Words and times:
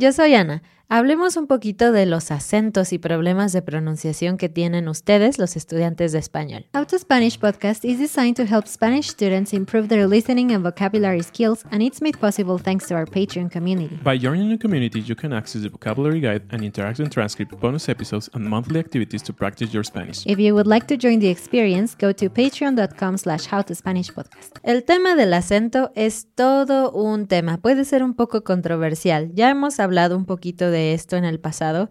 Yo 0.00 0.12
soy 0.12 0.32
Ana. 0.36 0.62
Hablemos 0.90 1.36
un 1.36 1.46
poquito 1.46 1.92
de 1.92 2.06
los 2.06 2.30
acentos 2.30 2.94
y 2.94 2.98
problemas 2.98 3.52
de 3.52 3.60
pronunciación 3.60 4.38
que 4.38 4.48
tienen 4.48 4.88
ustedes, 4.88 5.38
los 5.38 5.54
estudiantes 5.54 6.12
de 6.12 6.18
español. 6.18 6.64
How 6.72 6.86
to 6.86 6.98
Spanish 6.98 7.38
podcast 7.38 7.84
is 7.84 7.98
designed 7.98 8.36
to 8.36 8.44
help 8.44 8.66
Spanish 8.66 9.10
students 9.10 9.52
improve 9.52 9.88
their 9.88 10.08
listening 10.08 10.50
and 10.50 10.64
vocabulary 10.64 11.22
skills, 11.22 11.66
and 11.72 11.82
it's 11.82 12.00
made 12.00 12.16
possible 12.18 12.58
thanks 12.58 12.86
to 12.86 12.94
our 12.94 13.04
Patreon 13.04 13.50
community. 13.50 13.98
By 14.02 14.18
joining 14.18 14.48
the 14.48 14.56
community, 14.56 15.00
you 15.00 15.14
can 15.14 15.34
access 15.34 15.60
the 15.60 15.68
vocabulary 15.68 16.20
guide 16.20 16.44
and 16.52 16.62
interactive 16.62 17.10
transcript, 17.10 17.60
bonus 17.60 17.90
episodes, 17.90 18.30
and 18.32 18.48
monthly 18.48 18.78
activities 18.80 19.22
to 19.24 19.34
practice 19.34 19.74
your 19.74 19.84
Spanish. 19.84 20.24
If 20.24 20.38
you 20.38 20.54
would 20.54 20.66
like 20.66 20.86
to 20.86 20.96
join 20.96 21.18
the 21.18 21.28
experience, 21.28 21.94
go 21.94 22.14
to 22.14 22.30
patreon.com 22.30 23.18
slash 23.18 23.46
howtospanishpodcast. 23.46 24.60
El 24.62 24.84
tema 24.84 25.16
del 25.16 25.34
acento 25.34 25.92
es 25.94 26.28
todo 26.34 26.92
un 26.92 27.26
tema. 27.26 27.58
Puede 27.58 27.84
ser 27.84 28.02
un 28.02 28.14
poco 28.14 28.42
controversial. 28.42 29.30
Ya 29.34 29.50
hemos 29.50 29.78
hablado 29.80 29.87
un 30.16 30.24
poquito 30.24 30.70
de 30.70 30.94
esto 30.94 31.16
en 31.16 31.24
el 31.24 31.40
pasado, 31.40 31.90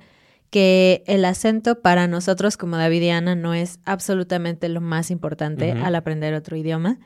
que 0.49 1.03
el 1.07 1.25
acento 1.25 1.81
para 1.81 2.07
nosotros 2.07 2.57
como 2.57 2.77
David 2.77 3.01
y 3.01 3.09
Ana 3.09 3.35
no 3.35 3.53
es 3.53 3.79
absolutamente 3.85 4.69
lo 4.69 4.81
más 4.81 5.11
importante 5.11 5.71
al 5.71 5.95
aprender 5.95 6.33
otro 6.33 6.55
idioma, 6.55 6.99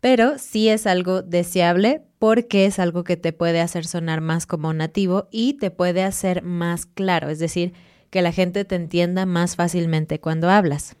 pero 0.00 0.36
sí 0.38 0.68
es 0.68 0.86
algo 0.86 1.22
deseable 1.22 2.02
porque 2.18 2.66
es 2.66 2.78
algo 2.78 3.04
que 3.04 3.16
te 3.16 3.32
puede 3.32 3.60
hacer 3.60 3.86
sonar 3.86 4.20
más 4.20 4.46
como 4.46 4.72
nativo 4.72 5.28
y 5.30 5.54
te 5.54 5.70
puede 5.70 6.02
hacer 6.02 6.42
más 6.42 6.86
claro, 6.86 7.28
es 7.28 7.38
decir, 7.38 7.72
que 8.10 8.20
la 8.20 8.32
gente 8.32 8.64
te 8.64 8.74
entienda 8.74 9.26
más 9.26 9.56
fácilmente 9.56 10.18
cuando 10.18 10.50
hablas. 10.50 10.96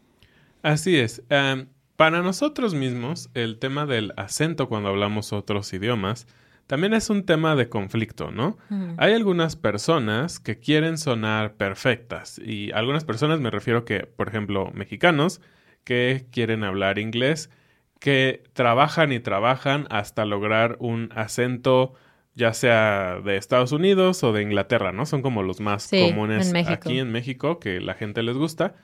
Así 0.62 0.96
es. 0.96 1.22
Em, 1.28 1.66
para 1.96 2.22
nosotros 2.22 2.74
mismos, 2.74 3.28
el 3.34 3.58
tema 3.58 3.86
del 3.86 4.12
acento 4.16 4.68
cuando 4.68 4.88
hablamos 4.88 5.32
otros 5.32 5.72
idiomas 5.72 6.26
también 6.66 6.94
es 6.94 7.10
un 7.10 7.24
tema 7.24 7.56
de 7.56 7.68
conflicto, 7.68 8.30
¿no? 8.30 8.56
Hay 8.96 9.12
algunas 9.12 9.56
personas 9.56 10.40
que 10.40 10.58
quieren 10.58 10.98
sonar 10.98 11.54
perfectas 11.54 12.38
y 12.38 12.72
algunas 12.72 13.04
personas 13.04 13.40
me 13.40 13.50
refiero 13.50 13.84
que, 13.84 14.00
por 14.00 14.28
ejemplo, 14.28 14.70
mexicanos 14.72 15.40
que 15.84 16.26
quieren 16.30 16.64
hablar 16.64 16.98
inglés, 16.98 17.50
que 17.98 18.42
trabajan 18.52 19.12
y 19.12 19.20
trabajan 19.20 19.86
hasta 19.90 20.24
lograr 20.24 20.76
un 20.80 21.10
acento 21.14 21.94
ya 22.34 22.54
sea 22.54 23.20
de 23.22 23.36
Estados 23.36 23.72
Unidos 23.72 24.24
o 24.24 24.32
de 24.32 24.42
Inglaterra, 24.42 24.92
¿no? 24.92 25.04
Son 25.04 25.22
como 25.22 25.42
los 25.42 25.60
más 25.60 25.90
comunes 25.90 26.52
aquí 26.54 26.98
en 26.98 27.12
México 27.12 27.60
que 27.60 27.80
la 27.80 27.94
gente 27.94 28.22
les 28.22 28.36
gusta. 28.36 28.74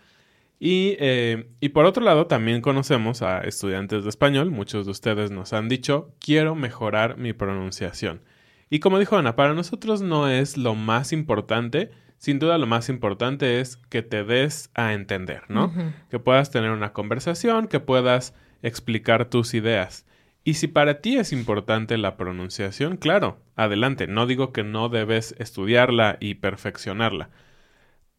Y, 0.61 0.97
eh, 0.99 1.51
y, 1.61 1.69
por 1.69 1.85
otro 1.85 2.05
lado, 2.05 2.27
también 2.27 2.61
conocemos 2.61 3.23
a 3.23 3.41
estudiantes 3.41 4.03
de 4.03 4.11
español. 4.11 4.51
Muchos 4.51 4.87
de 4.87 4.93
ustedes 4.93 5.31
nos 5.31 5.53
han 5.53 5.69
dicho, 5.69 6.13
quiero 6.19 6.55
mejorar 6.55 7.17
mi 7.17 7.33
pronunciación. 7.33 8.23
Y 8.71 8.81
como 8.81 8.99
dijo 8.99 9.17
Ana, 9.17 9.37
para 9.37 9.55
nosotros 9.55 10.03
no 10.03 10.29
es 10.29 10.57
lo 10.57 10.75
más 10.75 11.13
importante. 11.13 11.91
Sin 12.19 12.39
duda 12.39 12.59
lo 12.59 12.67
más 12.67 12.89
importante 12.89 13.61
es 13.61 13.77
que 13.77 14.03
te 14.03 14.25
des 14.25 14.71
a 14.75 14.93
entender, 14.93 15.43
¿no? 15.49 15.73
Que 16.11 16.19
puedas 16.19 16.51
tener 16.51 16.71
una 16.73 16.93
conversación, 16.93 17.69
que 17.69 17.79
puedas 17.81 18.35
explicar 18.63 19.31
tus 19.31 19.55
ideas. 19.55 20.05
Y 20.45 20.55
si 20.55 20.67
para 20.67 21.01
ti 21.01 21.17
es 21.17 21.33
importante 21.33 21.97
la 21.97 22.17
pronunciación, 22.17 22.97
claro, 22.97 23.39
adelante. 23.55 24.07
No 24.07 24.27
digo 24.27 24.53
que 24.53 24.65
no 24.65 24.89
debes 24.89 25.35
estudiarla 25.39 26.17
y 26.21 26.35
perfeccionarla. 26.35 27.31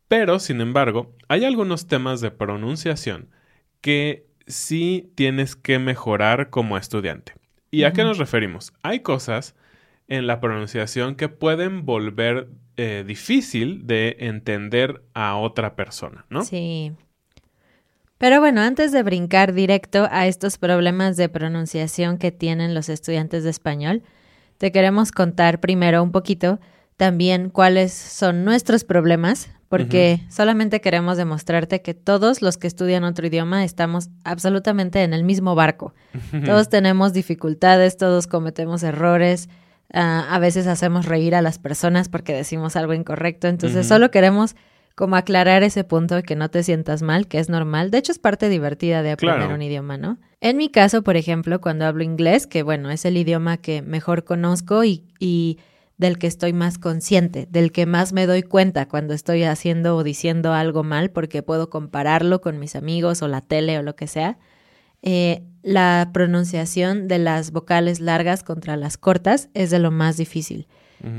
Pero, 0.09 0.39
sin 0.39 0.59
embargo, 0.59 1.15
hay 1.27 1.45
algunos 1.45 1.87
temas 1.87 2.19
de 2.19 2.31
pronunciación 2.31 3.29
que 3.79 4.27
sí 4.47 5.13
tienes 5.15 5.55
que 5.55 5.77
mejorar 5.77 6.49
como 6.49 6.77
estudiante. 6.77 7.33
¿Y 7.71 7.83
a 7.83 7.93
qué 7.93 8.03
nos 8.03 8.17
referimos? 8.17 8.73
Hay 8.81 9.01
cosas 9.01 9.55
en 10.07 10.25
la 10.25 10.41
pronunciación 10.41 11.15
que 11.15 11.29
pueden 11.29 11.85
volver 11.85 12.49
eh, 12.75 13.03
difícil 13.05 13.85
de 13.85 14.17
entender 14.19 15.03
a 15.13 15.35
otra 15.35 15.75
persona, 15.75 16.25
¿no? 16.29 16.43
Sí. 16.43 16.91
Pero 18.17 18.39
bueno, 18.39 18.61
antes 18.61 18.91
de 18.91 19.03
brincar 19.03 19.53
directo 19.53 20.07
a 20.09 20.25
estos 20.25 20.57
problemas 20.57 21.17
de 21.17 21.29
pronunciación 21.29 22.17
que 22.17 22.31
tienen 22.31 22.73
los 22.73 22.89
estudiantes 22.89 23.43
de 23.43 23.51
español, 23.51 24.01
te 24.57 24.71
queremos 24.71 25.11
contar 25.11 25.59
primero 25.59 26.01
un 26.01 26.11
poquito 26.11 26.59
también 26.97 27.51
cuáles 27.51 27.93
son 27.93 28.43
nuestros 28.43 28.83
problemas 28.83 29.51
porque 29.69 30.21
solamente 30.29 30.81
queremos 30.81 31.15
demostrarte 31.15 31.81
que 31.81 31.93
todos 31.93 32.41
los 32.41 32.57
que 32.57 32.67
estudian 32.67 33.03
otro 33.03 33.27
idioma 33.27 33.63
estamos 33.63 34.09
absolutamente 34.23 35.03
en 35.03 35.13
el 35.13 35.23
mismo 35.23 35.55
barco. 35.55 35.93
Todos 36.45 36.69
tenemos 36.69 37.13
dificultades, 37.13 37.95
todos 37.95 38.27
cometemos 38.27 38.83
errores, 38.83 39.47
ah, 39.93 40.27
a 40.29 40.39
veces 40.39 40.67
hacemos 40.67 41.05
reír 41.05 41.35
a 41.35 41.41
las 41.41 41.59
personas 41.59 42.09
porque 42.09 42.33
decimos 42.33 42.75
algo 42.75 42.93
incorrecto, 42.93 43.47
entonces 43.47 43.87
solo 43.87 44.11
queremos 44.11 44.55
como 44.95 45.15
aclarar 45.15 45.63
ese 45.63 45.85
punto 45.85 46.15
de 46.15 46.23
que 46.23 46.35
no 46.35 46.49
te 46.49 46.61
sientas 46.61 47.01
mal, 47.01 47.27
que 47.27 47.39
es 47.39 47.47
normal. 47.47 47.89
De 47.89 47.99
hecho, 47.99 48.11
es 48.11 48.19
parte 48.19 48.49
divertida 48.49 49.01
de 49.01 49.11
aprender 49.11 49.49
un 49.53 49.61
idioma, 49.61 49.97
¿no? 49.97 50.17
En 50.41 50.57
mi 50.57 50.67
caso, 50.67 51.03
por 51.03 51.15
ejemplo, 51.15 51.61
cuando 51.61 51.85
hablo 51.85 52.03
inglés, 52.03 52.47
que 52.47 52.63
bueno, 52.63 52.91
es 52.91 53.05
el 53.05 53.15
idioma 53.15 53.55
que 53.55 53.81
mejor 53.81 54.25
conozco 54.25 54.83
y, 54.83 55.05
y 55.17 55.57
del 55.99 56.17
que 56.17 56.27
estoy 56.27 56.53
más 56.53 56.77
consciente, 56.79 57.47
del 57.51 57.71
que 57.71 57.85
más 57.85 58.13
me 58.13 58.25
doy 58.25 58.41
cuenta 58.41 58.87
cuando 58.87 59.13
estoy 59.13 59.43
haciendo 59.43 59.97
o 59.97 60.03
diciendo 60.03 60.53
algo 60.53 60.83
mal, 60.83 61.11
porque 61.11 61.43
puedo 61.43 61.69
compararlo 61.69 62.39
con 62.39 62.57
mis 62.57 62.75
amigos 62.75 63.21
o 63.21 63.27
la 63.27 63.41
tele 63.41 63.77
o 63.77 63.83
lo 63.83 63.95
que 63.97 64.07
sea. 64.07 64.39
Eh, 65.01 65.43
la 65.61 66.09
pronunciación 66.13 67.09
de 67.09 67.19
las 67.19 67.51
vocales 67.51 67.99
largas 67.99 68.43
contra 68.43 68.77
las 68.77 68.97
cortas 68.97 69.49
es 69.53 69.71
de 69.71 69.79
lo 69.79 69.91
más 69.91 70.17
difícil. 70.17 70.67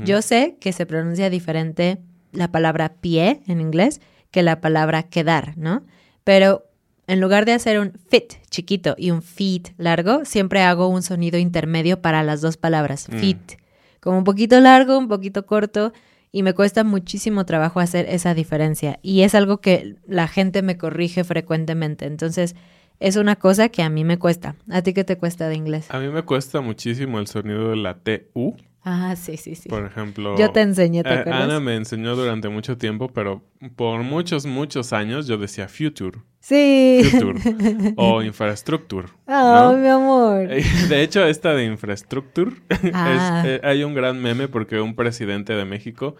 Yo 0.05 0.21
sé 0.21 0.57
que 0.59 0.73
se 0.73 0.85
pronuncia 0.85 1.31
diferente 1.31 1.99
la 2.31 2.51
palabra 2.51 2.93
pie 3.01 3.41
en 3.47 3.61
inglés 3.61 3.99
que 4.29 4.43
la 4.43 4.61
palabra 4.61 5.03
quedar, 5.03 5.57
¿no? 5.57 5.83
Pero 6.23 6.65
en 7.07 7.19
lugar 7.19 7.45
de 7.45 7.53
hacer 7.53 7.79
un 7.79 7.93
fit 8.09 8.33
chiquito 8.49 8.95
y 8.97 9.09
un 9.09 9.23
feet 9.23 9.73
largo, 9.77 10.23
siempre 10.23 10.61
hago 10.61 10.87
un 10.87 11.01
sonido 11.01 11.39
intermedio 11.39 12.01
para 12.01 12.23
las 12.23 12.41
dos 12.41 12.57
palabras, 12.57 13.09
Mm. 13.09 13.60
Como 14.01 14.17
un 14.17 14.23
poquito 14.25 14.59
largo, 14.59 14.97
un 14.97 15.07
poquito 15.07 15.45
corto, 15.45 15.93
y 16.33 16.43
me 16.43 16.53
cuesta 16.53 16.83
muchísimo 16.83 17.45
trabajo 17.45 17.79
hacer 17.79 18.07
esa 18.09 18.33
diferencia. 18.33 18.99
Y 19.01 19.21
es 19.21 19.35
algo 19.35 19.61
que 19.61 19.95
la 20.07 20.27
gente 20.27 20.61
me 20.61 20.77
corrige 20.77 21.23
frecuentemente. 21.23 22.05
Entonces, 22.05 22.55
es 22.99 23.15
una 23.15 23.35
cosa 23.35 23.69
que 23.69 23.83
a 23.83 23.89
mí 23.89 24.03
me 24.03 24.17
cuesta. 24.17 24.55
¿A 24.69 24.81
ti 24.81 24.93
qué 24.93 25.03
te 25.03 25.17
cuesta 25.17 25.47
de 25.49 25.55
inglés? 25.55 25.87
A 25.89 25.99
mí 25.99 26.07
me 26.07 26.23
cuesta 26.23 26.61
muchísimo 26.61 27.19
el 27.19 27.27
sonido 27.27 27.69
de 27.69 27.75
la 27.75 27.95
TU, 27.95 28.55
Ah, 28.83 29.15
sí, 29.15 29.37
sí, 29.37 29.53
sí. 29.55 29.69
por 29.69 29.85
ejemplo. 29.85 30.35
Yo 30.37 30.51
te 30.51 30.61
enseñé, 30.61 31.03
¿te 31.03 31.09
eh, 31.09 31.13
acuerdas? 31.19 31.43
Ana 31.43 31.59
me 31.59 31.75
enseñó 31.75 32.15
durante 32.15 32.49
mucho 32.49 32.77
tiempo, 32.77 33.09
pero 33.13 33.43
por 33.75 34.01
muchos, 34.01 34.45
muchos 34.47 34.91
años 34.91 35.27
yo 35.27 35.37
decía 35.37 35.67
future, 35.67 36.19
Sí. 36.39 37.01
future 37.03 37.39
o 37.97 38.23
infrastructure. 38.23 39.07
Oh, 39.27 39.71
¿no? 39.73 39.77
mi 39.77 39.87
amor. 39.87 40.47
Eh, 40.51 40.63
De 40.89 41.03
hecho, 41.03 41.23
esta 41.25 41.53
de 41.53 41.65
infrastructure, 41.65 42.51
es- 42.69 42.91
Ah. 42.93 43.43
eh, 43.45 43.61
hay 43.63 43.83
un 43.83 43.93
gran 43.93 44.19
meme 44.19 44.47
porque 44.47 44.79
un 44.81 44.95
presidente 44.95 45.53
de 45.53 45.65
México 45.65 46.15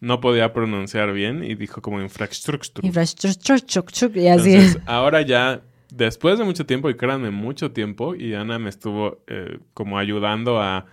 no 0.00 0.20
podía 0.20 0.52
pronunciar 0.52 1.12
bien 1.12 1.42
y 1.44 1.54
dijo 1.54 1.80
como 1.80 2.00
infrastructure. 2.02 2.86
Infrastructure, 2.86 4.20
y 4.20 4.28
así. 4.28 4.52
Entonces, 4.54 4.82
ahora 4.84 5.22
ya, 5.22 5.62
después 5.90 6.38
de 6.38 6.44
mucho 6.44 6.66
tiempo, 6.66 6.90
y 6.90 6.94
créanme, 6.96 7.30
mucho 7.30 7.70
tiempo, 7.70 8.14
y 8.14 8.34
Ana 8.34 8.58
me 8.58 8.68
estuvo 8.68 9.22
eh, 9.28 9.60
como 9.74 9.98
ayudando 9.98 10.60
a, 10.60 10.86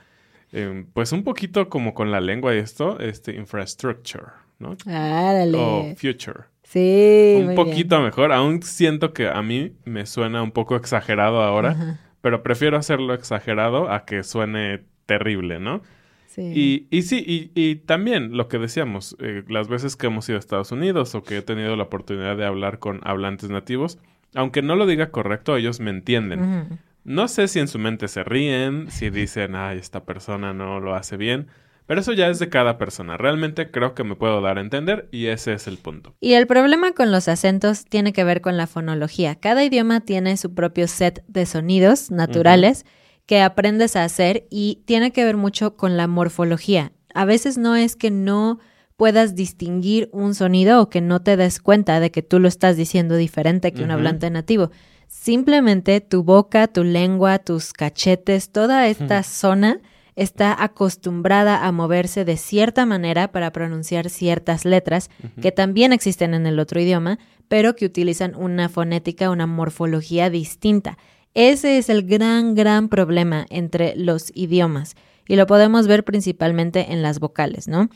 eh, 0.52 0.86
pues 0.94 1.12
un 1.12 1.24
poquito 1.24 1.70
como 1.70 1.94
con 1.94 2.12
la 2.12 2.22
lengua 2.22 2.56
y 2.56 2.60
esto, 2.60 3.00
este, 3.00 3.36
infrastructure, 3.36 4.28
¿no? 4.58 4.76
Árale. 4.86 5.58
O 5.58 5.96
future. 5.96 6.46
Sí. 6.64 7.36
un 7.40 7.46
muy 7.48 7.56
poquito 7.56 8.00
mejor. 8.02 8.32
Aún 8.32 8.62
siento 8.62 9.14
que 9.14 9.28
a 9.28 9.42
mí 9.42 9.74
me 9.86 10.06
suena 10.06 10.44
un 10.44 10.52
poco 10.52 10.76
exagerado 10.76 11.42
ahora, 11.42 12.00
pero 12.22 12.44
prefiero 12.44 12.78
hacerlo 12.78 13.14
exagerado 13.14 13.92
a 13.92 14.06
que 14.06 14.24
suene 14.24 14.84
terrible, 15.06 15.60
¿no? 15.60 15.82
Sí. 16.28 16.42
Y, 16.54 16.88
y 16.96 17.02
sí, 17.02 17.24
y, 17.26 17.52
y 17.56 17.78
también 17.78 18.38
lo 18.38 18.48
que 18.48 18.60
decíamos, 18.60 19.18
eh, 19.20 19.44
las 19.48 19.68
veces 19.68 19.96
que 19.96 20.08
hemos 20.08 20.30
ido 20.30 20.36
a 20.36 20.40
Estados 20.40 20.72
Unidos 20.72 21.16
o 21.16 21.24
que 21.24 21.38
he 21.38 21.42
tenido 21.42 21.76
la 21.76 21.84
oportunidad 21.84 22.38
de 22.38 22.46
hablar 22.46 22.78
con 22.78 23.02
hablantes 23.04 23.50
nativos, 23.50 23.98
aunque 24.36 24.62
no 24.62 24.76
lo 24.76 24.86
diga 24.86 25.10
correcto, 25.10 25.58
ellos 25.58 25.80
me 25.80 25.90
entienden. 25.90 26.80
No 27.10 27.28
sé 27.28 27.48
si 27.48 27.58
en 27.58 27.68
su 27.68 27.80
mente 27.80 28.08
se 28.08 28.24
ríen, 28.24 28.92
si 28.92 29.10
dicen, 29.10 29.56
ay, 29.56 29.80
esta 29.80 30.04
persona 30.04 30.54
no 30.54 30.80
lo 30.80 30.94
hace 30.94 31.18
bien, 31.18 31.48
pero 31.88 32.02
eso 32.02 32.14
ya 32.14 32.28
es 32.28 32.38
de 32.38 32.50
cada 32.50 32.78
persona. 32.78 33.18
Realmente 33.18 33.72
creo 33.72 33.96
que 33.96 34.04
me 34.04 34.16
puedo 34.16 34.42
dar 34.42 34.60
a 34.60 34.62
entender 34.62 35.10
y 35.12 35.26
ese 35.26 35.54
es 35.54 35.66
el 35.66 35.80
punto. 35.80 36.14
Y 36.20 36.34
el 36.34 36.46
problema 36.46 36.92
con 36.92 37.12
los 37.12 37.28
acentos 37.28 37.86
tiene 37.86 38.14
que 38.14 38.24
ver 38.24 38.42
con 38.42 38.58
la 38.58 38.68
fonología. 38.68 39.34
Cada 39.34 39.64
idioma 39.64 40.02
tiene 40.02 40.38
su 40.38 40.54
propio 40.54 40.88
set 40.88 41.24
de 41.28 41.48
sonidos 41.48 42.12
naturales 42.12 42.86
que 43.26 43.42
aprendes 43.42 43.96
a 43.96 44.04
hacer 44.04 44.46
y 44.52 44.84
tiene 44.86 45.10
que 45.12 45.26
ver 45.26 45.36
mucho 45.36 45.78
con 45.78 45.98
la 45.98 46.06
morfología. 46.06 46.92
A 47.16 47.26
veces 47.26 47.58
no 47.58 47.76
es 47.76 47.96
que 47.96 48.12
no 48.12 48.60
puedas 48.98 49.34
distinguir 49.34 50.10
un 50.12 50.36
sonido 50.36 50.80
o 50.80 50.92
que 50.92 51.02
no 51.02 51.24
te 51.24 51.38
des 51.38 51.60
cuenta 51.60 52.00
de 52.00 52.12
que 52.12 52.22
tú 52.22 52.40
lo 52.40 52.48
estás 52.48 52.78
diciendo 52.78 53.16
diferente 53.16 53.74
que 53.74 53.84
un 53.84 53.90
hablante 53.90 54.30
nativo. 54.30 54.70
Simplemente 55.10 56.02
tu 56.02 56.24
boca, 56.24 56.68
tu 56.68 56.84
lengua, 56.84 57.40
tus 57.40 57.74
cachetes, 57.74 58.52
toda 58.52 58.88
esta 58.88 59.24
zona 59.24 59.82
está 60.16 60.56
acostumbrada 60.64 61.66
a 61.66 61.72
moverse 61.72 62.26
de 62.26 62.38
cierta 62.38 62.86
manera 62.86 63.32
para 63.32 63.52
pronunciar 63.52 64.12
ciertas 64.12 64.66
letras 64.66 65.10
que 65.42 65.52
también 65.52 65.94
existen 65.94 66.36
en 66.36 66.46
el 66.46 66.60
otro 66.60 66.80
idioma, 66.80 67.18
pero 67.48 67.76
que 67.76 67.88
utilizan 67.88 68.36
una 68.36 68.70
fonética, 68.70 69.32
una 69.32 69.48
morfología 69.48 70.30
distinta. 70.30 71.00
Ese 71.34 71.80
es 71.80 71.90
el 71.90 72.04
gran, 72.04 72.54
gran 72.54 72.88
problema 72.88 73.48
entre 73.50 73.96
los 73.96 74.32
idiomas 74.36 74.96
y 75.28 75.38
lo 75.38 75.48
podemos 75.48 75.88
ver 75.88 76.04
principalmente 76.04 76.94
en 76.94 77.02
las 77.02 77.20
vocales, 77.20 77.68
¿no? 77.68 77.90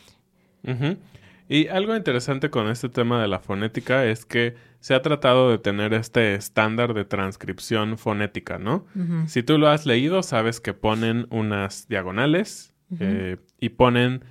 Y 1.50 1.68
algo 1.68 1.96
interesante 1.96 2.50
con 2.50 2.68
este 2.70 2.90
tema 2.90 3.22
de 3.22 3.28
la 3.28 3.40
fonética 3.40 4.06
es 4.06 4.26
que 4.26 4.56
se 4.80 4.94
ha 4.96 5.02
tratado 5.02 5.50
de 5.52 5.58
tener 5.58 5.94
este 5.94 6.36
estándar 6.36 6.94
de 6.94 7.06
transcripción 7.06 7.98
fonética, 7.98 8.58
¿no? 8.60 8.86
Si 9.28 9.44
tú 9.44 9.58
lo 9.58 9.68
has 9.70 9.86
leído, 9.86 10.24
sabes 10.24 10.60
que 10.60 10.74
ponen 10.74 11.28
unas 11.30 11.88
diagonales 11.88 12.74
eh, 13.00 13.38
y 13.60 13.70
ponen 13.70 14.24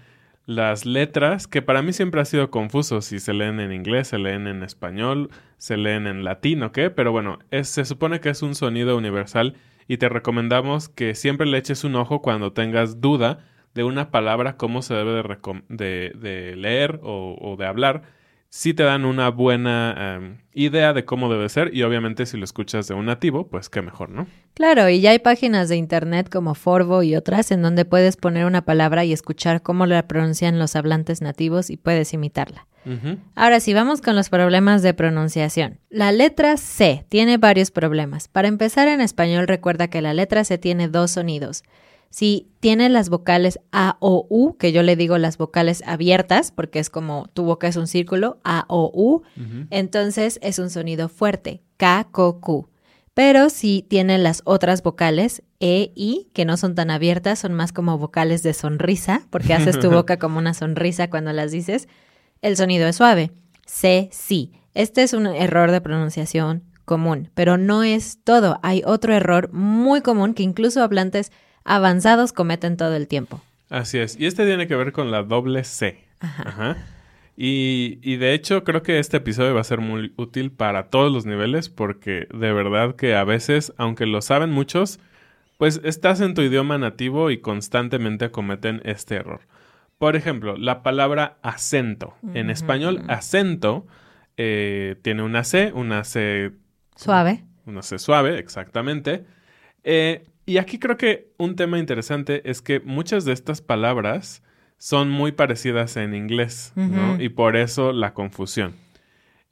las 0.44 0.85
letras, 0.87 1.47
que 1.47 1.62
para 1.62 1.82
mí 1.82 1.93
siempre 1.93 2.20
ha 2.20 2.25
sido 2.25 2.50
confuso 2.50 3.00
si 3.00 3.20
se 3.20 3.32
leen 3.32 3.61
en 3.61 3.73
inglés, 3.73 4.09
se 4.09 4.19
leen 4.19 4.47
en 4.49 4.62
español, 4.62 5.31
se 5.56 5.76
leen 5.76 6.06
en 6.06 6.25
latín 6.25 6.62
o 6.64 6.73
qué, 6.73 6.91
pero 6.91 7.12
bueno, 7.12 7.38
es- 7.50 7.69
se 7.69 7.85
supone 7.85 8.20
que 8.20 8.31
es 8.31 8.43
un 8.43 8.55
sonido 8.55 8.97
universal 8.97 9.55
y 9.87 9.99
te 9.99 10.09
recomendamos 10.09 10.88
que 10.88 11.14
siempre 11.14 11.47
le 11.47 11.59
eches 11.59 11.85
un 11.85 11.94
ojo 11.94 12.23
cuando 12.23 12.53
tengas 12.53 13.00
duda 13.00 13.38
de 13.74 13.84
una 13.84 14.10
palabra, 14.10 14.56
cómo 14.56 14.82
se 14.82 14.94
debe 14.94 15.12
de, 15.14 15.22
recom- 15.22 15.64
de- 15.69 16.12
de 16.20 16.56
leer 16.56 17.00
o, 17.02 17.36
o 17.40 17.56
de 17.56 17.66
hablar, 17.66 18.02
si 18.48 18.74
te 18.74 18.82
dan 18.82 19.06
una 19.06 19.30
buena 19.30 20.16
em, 20.16 20.38
idea 20.52 20.92
de 20.92 21.06
cómo 21.06 21.32
debe 21.32 21.48
ser 21.48 21.74
y 21.74 21.84
obviamente 21.84 22.26
si 22.26 22.36
lo 22.36 22.44
escuchas 22.44 22.86
de 22.86 22.92
un 22.92 23.06
nativo, 23.06 23.48
pues 23.48 23.70
qué 23.70 23.80
mejor, 23.80 24.10
¿no? 24.10 24.26
Claro, 24.52 24.90
y 24.90 25.00
ya 25.00 25.12
hay 25.12 25.20
páginas 25.20 25.70
de 25.70 25.76
internet 25.76 26.28
como 26.30 26.54
Forvo 26.54 27.02
y 27.02 27.16
otras 27.16 27.50
en 27.50 27.62
donde 27.62 27.86
puedes 27.86 28.19
poner 28.19 28.44
una 28.44 28.60
palabra 28.66 29.06
y 29.06 29.12
escuchar 29.14 29.62
cómo 29.62 29.86
la 29.86 30.06
pronuncian 30.06 30.58
los 30.58 30.76
hablantes 30.76 31.22
nativos 31.22 31.70
y 31.70 31.78
puedes 31.78 32.12
imitarla. 32.12 32.66
Ahora 33.36 33.60
sí, 33.60 33.72
vamos 33.75 34.02
con 34.02 34.16
los 34.16 34.28
problemas 34.28 34.82
de 34.82 34.92
pronunciación. 34.92 35.78
La 35.88 36.10
letra 36.10 36.56
C 36.56 37.06
tiene 37.08 37.38
varios 37.38 37.70
problemas. 37.70 38.26
Para 38.26 38.48
empezar 38.48 38.88
en 38.88 39.00
español, 39.00 39.46
recuerda 39.46 39.88
que 39.88 40.02
la 40.02 40.12
letra 40.14 40.42
C 40.42 40.58
tiene 40.58 40.88
dos 40.88 41.12
sonidos. 41.12 41.62
Si 42.12 42.53
tiene 42.61 42.91
las 42.91 43.09
vocales 43.09 43.59
A 43.73 43.97
o 43.99 44.26
U, 44.29 44.59
que 44.59 44.70
yo 44.70 44.82
le 44.82 44.97
digo 44.97 45.17
las 45.17 45.38
vocales 45.38 45.82
abiertas, 45.87 46.53
porque 46.53 46.79
es 46.79 46.91
como 46.91 47.26
tu 47.32 47.44
boca 47.44 47.69
es 47.69 47.76
un 47.76 47.87
círculo, 47.87 48.38
A 48.44 48.67
o 48.69 48.91
U, 48.94 49.23
entonces 49.70 50.38
es 50.43 50.59
un 50.59 50.69
sonido 50.69 51.09
fuerte, 51.09 51.62
K, 51.79 52.09
K, 52.12 52.32
Q. 52.38 52.69
Pero 53.14 53.49
si 53.49 53.87
tiene 53.88 54.19
las 54.19 54.43
otras 54.44 54.82
vocales, 54.82 55.43
E, 55.59 55.93
I, 55.94 56.29
que 56.35 56.44
no 56.44 56.59
son 56.59 56.75
tan 56.75 56.91
abiertas, 56.91 57.38
son 57.38 57.55
más 57.55 57.73
como 57.73 57.97
vocales 57.97 58.43
de 58.43 58.53
sonrisa, 58.53 59.23
porque 59.31 59.55
haces 59.55 59.81
tu 59.81 59.91
boca 59.91 60.19
como 60.19 60.37
una 60.38 60.53
sonrisa 60.53 61.09
cuando 61.09 61.32
las 61.32 61.50
dices, 61.50 61.88
el 62.43 62.59
sonido 62.59 62.87
es 62.87 62.97
suave. 62.97 63.32
C, 63.64 64.11
sí. 64.12 64.52
Este 64.75 65.02
es 65.02 65.14
un 65.14 65.26
error 65.26 65.71
de 65.71 65.81
pronunciación 65.81 66.62
común, 66.85 67.31
pero 67.33 67.57
no 67.57 67.83
es 67.83 68.19
todo. 68.23 68.61
Hay 68.62 68.83
otro 68.85 69.14
error 69.14 69.50
muy 69.50 70.02
común 70.02 70.35
que 70.35 70.42
incluso 70.42 70.83
hablantes 70.83 71.33
avanzados 71.64 72.33
cometen 72.33 72.76
todo 72.76 72.95
el 72.97 73.09
tiempo. 73.09 73.40
Así 73.71 73.99
es. 73.99 74.19
Y 74.19 74.26
este 74.26 74.45
tiene 74.47 74.66
que 74.66 74.76
ver 74.76 74.92
con 74.92 75.11
la 75.11 75.23
doble 75.23 75.64
C. 75.64 76.04
Ajá. 76.21 76.76
Y, 77.37 77.99
y 78.02 78.16
de 78.16 78.35
hecho 78.35 78.62
creo 78.62 78.83
que 78.83 78.99
este 78.99 79.16
episodio 79.16 79.54
va 79.54 79.62
a 79.62 79.64
ser 79.64 79.81
muy 79.81 80.12
útil 80.16 80.52
para 80.52 80.90
todos 80.90 81.11
los 81.11 81.25
niveles 81.25 81.71
porque 81.71 82.28
de 82.33 82.52
verdad 82.52 82.95
que 82.95 83.14
a 83.14 83.25
veces, 83.25 83.73
aunque 83.78 84.04
lo 84.04 84.21
saben 84.21 84.50
muchos, 84.50 85.00
pues 85.57 85.81
estás 85.85 86.21
en 86.21 86.35
tu 86.35 86.42
idioma 86.42 86.76
nativo 86.76 87.31
y 87.31 87.38
constantemente 87.38 88.31
cometen 88.31 88.83
este 88.85 89.14
error. 89.14 89.40
Por 89.99 90.16
ejemplo, 90.16 90.57
la 90.57 90.83
palabra 90.83 91.38
acento. 91.42 92.16
En 92.35 92.50
español, 92.50 93.04
acento 93.07 93.87
eh, 94.37 94.97
tiene 95.02 95.23
una 95.23 95.45
C, 95.45 95.71
una 95.73 96.02
C 96.02 96.50
Suave. 96.97 97.45
una 97.66 97.83
C 97.83 97.99
suave, 97.99 98.38
exactamente. 98.38 99.25
Eh, 99.85 100.25
y 100.52 100.59
aquí 100.59 100.78
creo 100.78 100.99
que 100.99 101.32
un 101.38 101.56
tema 101.56 101.78
interesante 101.78 102.49
es 102.50 102.61
que 102.61 102.80
muchas 102.80 103.25
de 103.25 103.32
estas 103.32 103.62
palabras 103.62 104.42
son 104.76 105.09
muy 105.09 105.32
parecidas 105.32 105.97
en 105.97 106.14
inglés, 106.14 106.73
¿no? 106.76 107.18
Y 107.18 107.30
por 107.30 107.56
eso 107.56 107.92
la 107.92 108.12
confusión. 108.12 108.75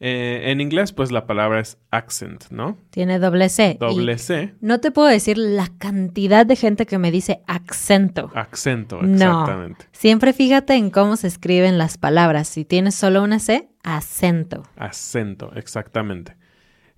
Eh, 0.02 0.50
en 0.50 0.61
inglés, 0.61 0.92
pues 0.92 1.11
la 1.11 1.26
palabra 1.26 1.61
es 1.61 1.78
accent, 1.90 2.50
¿no? 2.50 2.76
Tiene 2.90 3.19
doble 3.19 3.49
C. 3.49 3.78
Doble 3.80 4.19
C, 4.19 4.54
No 4.61 4.80
te 4.80 4.90
puedo 4.90 5.09
decir 5.09 5.38
la 5.38 5.69
cantidad 5.78 6.45
de 6.45 6.57
gente 6.57 6.85
que 6.85 6.99
me 6.99 7.11
dice 7.11 7.40
acento. 7.47 8.30
acento, 8.35 9.00
No. 9.00 9.12
exactamente. 9.12 9.87
Siempre 9.92 10.35
fíjate 10.35 10.75
en 10.75 10.90
cómo 10.90 11.16
se 11.16 11.28
escriben 11.28 11.78
las 11.78 11.97
palabras. 11.97 12.49
Si 12.49 12.66
tienes 12.66 12.95
solo 12.95 13.23
una 13.23 13.38
C, 13.38 13.71
acento. 13.83 14.64
Acento, 14.76 15.52
exactamente. 15.54 16.37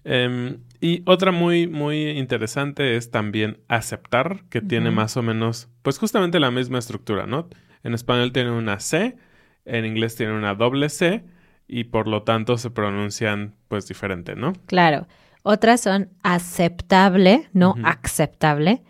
Em, 0.04 0.58
y 0.80 1.02
otra 1.06 1.30
muy, 1.30 1.66
muy 1.66 2.10
interesante 2.10 2.96
es 2.96 3.10
también 3.10 3.58
aceptar, 3.68 4.44
que 4.50 4.60
tiene 4.60 4.90
más 4.90 5.16
o 5.16 5.22
menos, 5.22 5.68
pues 5.82 5.98
justamente 5.98 6.40
la 6.40 6.50
misma 6.50 6.78
estructura, 6.78 7.26
¿no? 7.26 7.48
En 7.84 7.94
español 7.94 8.32
tiene 8.32 8.50
una 8.50 8.80
C, 8.80 9.16
en 9.64 9.84
inglés 9.84 10.16
tiene 10.16 10.32
una 10.32 10.54
doble 10.54 10.88
C, 10.88 11.24
y 11.68 11.84
por 11.84 12.08
lo 12.08 12.22
tanto 12.22 12.58
se 12.58 12.70
pronuncian 12.70 13.54
pues 13.68 13.86
diferente, 13.86 14.34
¿no? 14.34 14.52
Claro. 14.66 15.06
Otras 15.44 15.80
son 15.80 16.10
aceptable, 16.22 17.48
no 17.52 17.74
aceptable, 17.82 18.82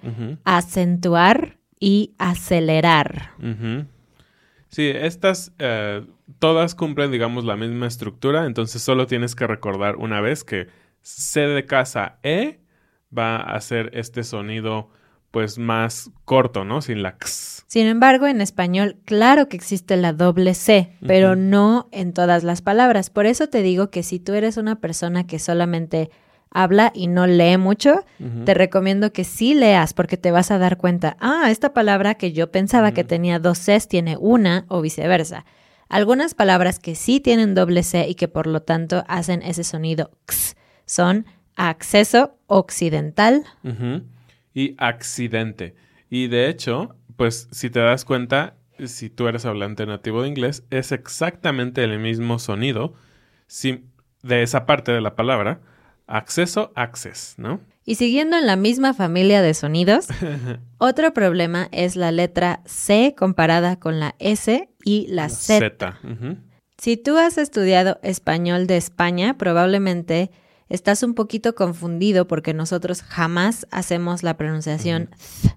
acentuar 0.44 1.58
y 1.80 2.14
acelerar. 2.18 3.30
Sí, 4.68 4.88
estas 4.88 5.52
eh, 5.58 6.04
todas 6.38 6.74
cumplen, 6.74 7.10
digamos, 7.10 7.44
la 7.44 7.56
misma 7.56 7.86
estructura, 7.86 8.46
entonces 8.46 8.82
solo 8.82 9.06
tienes 9.06 9.34
que 9.34 9.46
recordar 9.46 9.96
una 9.96 10.20
vez 10.20 10.44
que 10.44 10.68
C 11.02 11.40
de 11.40 11.66
casa 11.66 12.18
E 12.22 12.60
va 13.16 13.36
a 13.36 13.56
hacer 13.56 13.90
este 13.92 14.24
sonido 14.24 14.90
pues 15.30 15.58
más 15.58 16.10
corto, 16.24 16.64
¿no? 16.64 16.82
Sin 16.82 17.02
la 17.02 17.10
x. 17.10 17.64
Sin 17.66 17.86
embargo, 17.86 18.26
en 18.26 18.42
español, 18.42 18.98
claro 19.06 19.48
que 19.48 19.56
existe 19.56 19.96
la 19.96 20.12
doble 20.12 20.54
C, 20.54 20.96
pero 21.06 21.36
no 21.36 21.88
en 21.90 22.12
todas 22.12 22.44
las 22.44 22.60
palabras. 22.60 23.08
Por 23.08 23.24
eso 23.24 23.48
te 23.48 23.62
digo 23.62 23.90
que 23.90 24.02
si 24.02 24.20
tú 24.20 24.34
eres 24.34 24.58
una 24.58 24.76
persona 24.76 25.26
que 25.26 25.38
solamente 25.38 26.10
habla 26.50 26.92
y 26.94 27.06
no 27.06 27.26
lee 27.26 27.56
mucho, 27.56 28.04
te 28.44 28.52
recomiendo 28.52 29.10
que 29.14 29.24
sí 29.24 29.54
leas 29.54 29.94
porque 29.94 30.18
te 30.18 30.30
vas 30.30 30.50
a 30.50 30.58
dar 30.58 30.76
cuenta, 30.76 31.16
ah, 31.18 31.50
esta 31.50 31.72
palabra 31.72 32.16
que 32.16 32.32
yo 32.32 32.50
pensaba 32.50 32.92
que 32.92 33.04
tenía 33.04 33.38
dos 33.38 33.58
Cs 33.58 33.88
tiene 33.88 34.18
una 34.18 34.66
o 34.68 34.82
viceversa. 34.82 35.46
Algunas 35.88 36.34
palabras 36.34 36.78
que 36.78 36.94
sí 36.94 37.20
tienen 37.20 37.54
doble 37.54 37.82
C 37.82 38.06
y 38.06 38.16
que 38.16 38.28
por 38.28 38.46
lo 38.46 38.60
tanto 38.60 39.02
hacen 39.08 39.40
ese 39.40 39.64
sonido 39.64 40.10
x 40.24 40.56
son 40.86 41.26
acceso 41.56 42.36
occidental. 42.46 43.44
Y 44.54 44.74
accidente. 44.78 45.74
Y 46.10 46.28
de 46.28 46.48
hecho, 46.48 46.96
pues 47.16 47.48
si 47.52 47.70
te 47.70 47.80
das 47.80 48.04
cuenta, 48.04 48.54
si 48.84 49.08
tú 49.10 49.28
eres 49.28 49.44
hablante 49.46 49.86
nativo 49.86 50.22
de 50.22 50.28
inglés, 50.28 50.64
es 50.70 50.92
exactamente 50.92 51.84
el 51.84 51.98
mismo 51.98 52.38
sonido 52.38 52.94
si- 53.46 53.84
de 54.22 54.42
esa 54.42 54.66
parte 54.66 54.92
de 54.92 55.00
la 55.00 55.14
palabra. 55.16 55.60
Acceso, 56.06 56.72
access, 56.74 57.34
¿no? 57.38 57.60
Y 57.84 57.94
siguiendo 57.96 58.36
en 58.36 58.46
la 58.46 58.56
misma 58.56 58.92
familia 58.94 59.40
de 59.42 59.54
sonidos, 59.54 60.06
otro 60.78 61.12
problema 61.14 61.68
es 61.72 61.96
la 61.96 62.12
letra 62.12 62.60
C 62.66 63.14
comparada 63.16 63.76
con 63.80 63.98
la 63.98 64.14
S 64.18 64.68
y 64.84 65.06
la, 65.08 65.28
Z. 65.28 65.70
Z. 65.70 65.98
Si 66.78 66.96
tú 66.96 67.16
has 67.16 67.38
estudiado 67.38 67.98
español 68.02 68.66
de 68.66 68.76
España, 68.76 69.38
probablemente 69.38 70.30
estás 70.72 71.02
un 71.02 71.14
poquito 71.14 71.54
confundido 71.54 72.26
porque 72.26 72.54
nosotros 72.54 73.02
jamás 73.02 73.66
hacemos 73.70 74.22
la 74.22 74.36
pronunciación 74.36 75.08
th. 75.42 75.56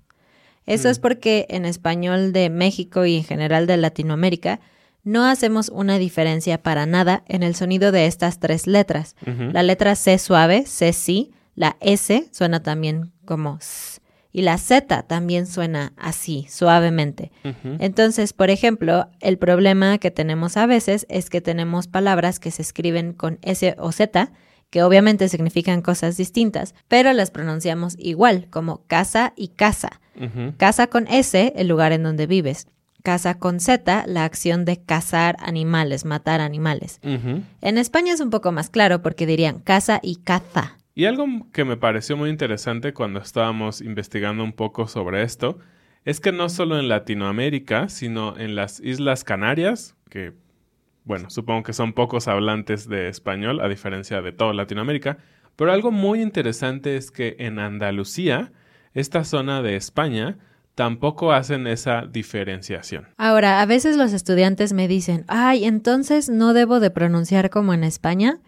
Eso 0.66 0.90
es 0.90 1.00
porque 1.00 1.46
en 1.50 1.66
español 1.66 2.34
de 2.34 2.50
México 2.50 3.06
y 3.06 3.18
en 3.18 3.24
general 3.24 3.68
de 3.68 3.78
Latinoamérica 3.78 4.60
no 5.04 5.24
hacemos 5.24 5.70
una 5.70 6.00
diferencia 6.00 6.64
para 6.64 6.88
nada 6.88 7.24
en 7.28 7.44
el 7.44 7.56
sonido 7.56 7.92
de 7.92 8.08
estas 8.08 8.40
tres 8.40 8.66
letras. 8.66 9.16
La 9.26 9.62
letra 9.62 9.96
C 9.96 10.18
suave, 10.18 10.66
C 10.66 10.92
sí, 10.92 11.32
la 11.54 11.78
S 11.80 12.28
suena 12.32 12.64
también 12.64 13.12
como 13.26 13.58
S 13.62 14.02
y 14.36 14.42
la 14.42 14.58
Z 14.58 15.04
también 15.04 15.48
suena 15.48 15.94
así, 15.96 16.46
suavemente. 16.50 17.32
Entonces, 17.80 18.34
por 18.34 18.50
ejemplo, 18.50 19.08
el 19.22 19.38
problema 19.38 19.98
que 19.98 20.12
tenemos 20.12 20.58
a 20.58 20.66
veces 20.66 21.06
es 21.08 21.30
que 21.30 21.40
tenemos 21.40 21.88
palabras 21.88 22.40
que 22.40 22.52
se 22.52 22.62
escriben 22.62 23.14
con 23.14 23.40
S 23.44 23.76
o 23.78 23.94
Z, 23.94 24.34
que 24.76 24.84
obviamente 24.84 25.30
significan 25.30 25.82
cosas 25.82 26.18
distintas, 26.18 26.76
pero 26.90 27.14
las 27.14 27.32
pronunciamos 27.32 27.96
igual, 27.98 28.48
como 28.50 28.86
casa 28.88 29.32
y 29.38 29.48
casa. 29.48 30.02
Casa 30.58 30.88
con 30.88 31.08
S, 31.08 31.54
el 31.56 31.70
lugar 31.70 31.94
en 31.94 32.04
donde 32.04 32.28
vives. 32.28 32.68
Casa 33.02 33.40
con 33.40 33.62
Z, 33.62 34.04
la 34.06 34.26
acción 34.26 34.66
de 34.66 34.84
cazar 34.84 35.38
animales, 35.40 36.04
matar 36.04 36.42
animales. 36.42 37.00
En 37.02 37.78
España 37.78 38.12
es 38.12 38.20
un 38.20 38.32
poco 38.32 38.52
más 38.52 38.70
claro 38.70 39.02
porque 39.02 39.26
dirían 39.26 39.60
casa 39.60 40.02
y 40.04 40.18
caza. 40.18 40.76
Y 40.94 41.06
algo 41.06 41.26
que 41.54 41.64
me 41.64 41.78
pareció 41.78 42.18
muy 42.18 42.30
interesante 42.30 42.94
cuando 42.94 43.22
estábamos 43.22 43.80
investigando 43.80 44.44
un 44.44 44.52
poco 44.52 44.90
sobre 44.90 45.24
esto 45.24 45.58
es 46.04 46.20
que 46.20 46.34
no 46.34 46.50
solo 46.50 46.78
en 46.78 46.90
Latinoamérica, 46.90 47.88
sino 47.88 48.38
en 48.38 48.56
las 48.56 48.82
Islas 48.82 49.24
Canarias, 49.24 49.96
que, 50.10 50.34
bueno, 51.06 51.30
supongo 51.30 51.64
que 51.64 51.74
son 51.74 51.94
pocos 51.94 52.28
hablantes 52.28 52.90
de 52.90 53.08
español, 53.08 53.62
a 53.62 53.70
diferencia 53.70 54.22
de 54.22 54.32
toda 54.32 54.54
Latinoamérica, 54.54 55.18
pero 55.56 55.72
algo 55.72 55.92
muy 55.92 56.22
interesante 56.22 56.98
es 56.98 57.12
que 57.12 57.36
en 57.40 57.60
Andalucía, 57.60 58.52
esta 58.94 59.24
zona 59.24 59.62
de 59.62 59.76
España, 59.76 60.38
tampoco 60.74 61.32
hacen 61.32 61.68
esa 61.68 62.06
diferenciación. 62.06 63.08
Ahora, 63.18 63.62
a 63.62 63.66
veces 63.66 63.96
los 63.96 64.12
estudiantes 64.12 64.74
me 64.74 64.88
dicen, 64.88 65.24
ay, 65.28 65.64
entonces 65.64 66.30
no 66.30 66.54
debo 66.54 66.80
de 66.80 66.92
pronunciar 66.92 67.50
como 67.50 67.74
en 67.74 67.84
España. 67.84 68.40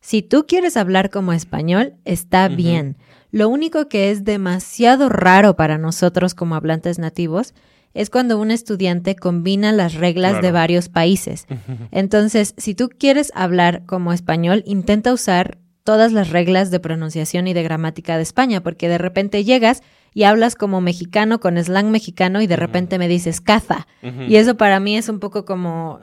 Si 0.00 0.22
tú 0.22 0.46
quieres 0.46 0.76
hablar 0.76 1.10
como 1.10 1.32
español, 1.32 1.94
está 2.04 2.48
bien. 2.48 2.96
Lo 3.32 3.48
único 3.48 3.88
que 3.88 4.10
es 4.10 4.24
demasiado 4.24 5.08
raro 5.08 5.56
para 5.56 5.76
nosotros 5.76 6.34
como 6.34 6.54
hablantes 6.54 6.98
nativos 6.98 7.52
es 7.96 8.10
cuando 8.10 8.38
un 8.38 8.50
estudiante 8.50 9.16
combina 9.16 9.72
las 9.72 9.94
reglas 9.94 10.40
de 10.42 10.52
varios 10.52 10.88
países. 10.88 11.46
Entonces, 11.90 12.54
si 12.56 12.74
tú 12.74 12.88
quieres 12.96 13.32
hablar 13.34 13.84
como 13.86 14.12
español, 14.12 14.62
intenta 14.66 15.12
usar 15.12 15.58
todas 15.82 16.12
las 16.12 16.30
reglas 16.30 16.70
de 16.70 16.80
pronunciación 16.80 17.46
y 17.46 17.54
de 17.54 17.62
gramática 17.62 18.16
de 18.16 18.22
España, 18.22 18.60
porque 18.62 18.88
de 18.88 18.98
repente 18.98 19.44
llegas 19.44 19.82
y 20.14 20.24
hablas 20.24 20.56
como 20.56 20.80
mexicano 20.80 21.38
con 21.40 21.56
slang 21.62 21.90
mexicano 21.90 22.40
y 22.40 22.46
de 22.46 22.56
repente 22.56 22.98
me 22.98 23.06
dices 23.08 23.40
caza. 23.40 23.86
Y 24.28 24.36
eso 24.36 24.56
para 24.56 24.80
mí 24.80 24.96
es 24.96 25.08
un 25.08 25.20
poco 25.20 25.44
como 25.44 26.00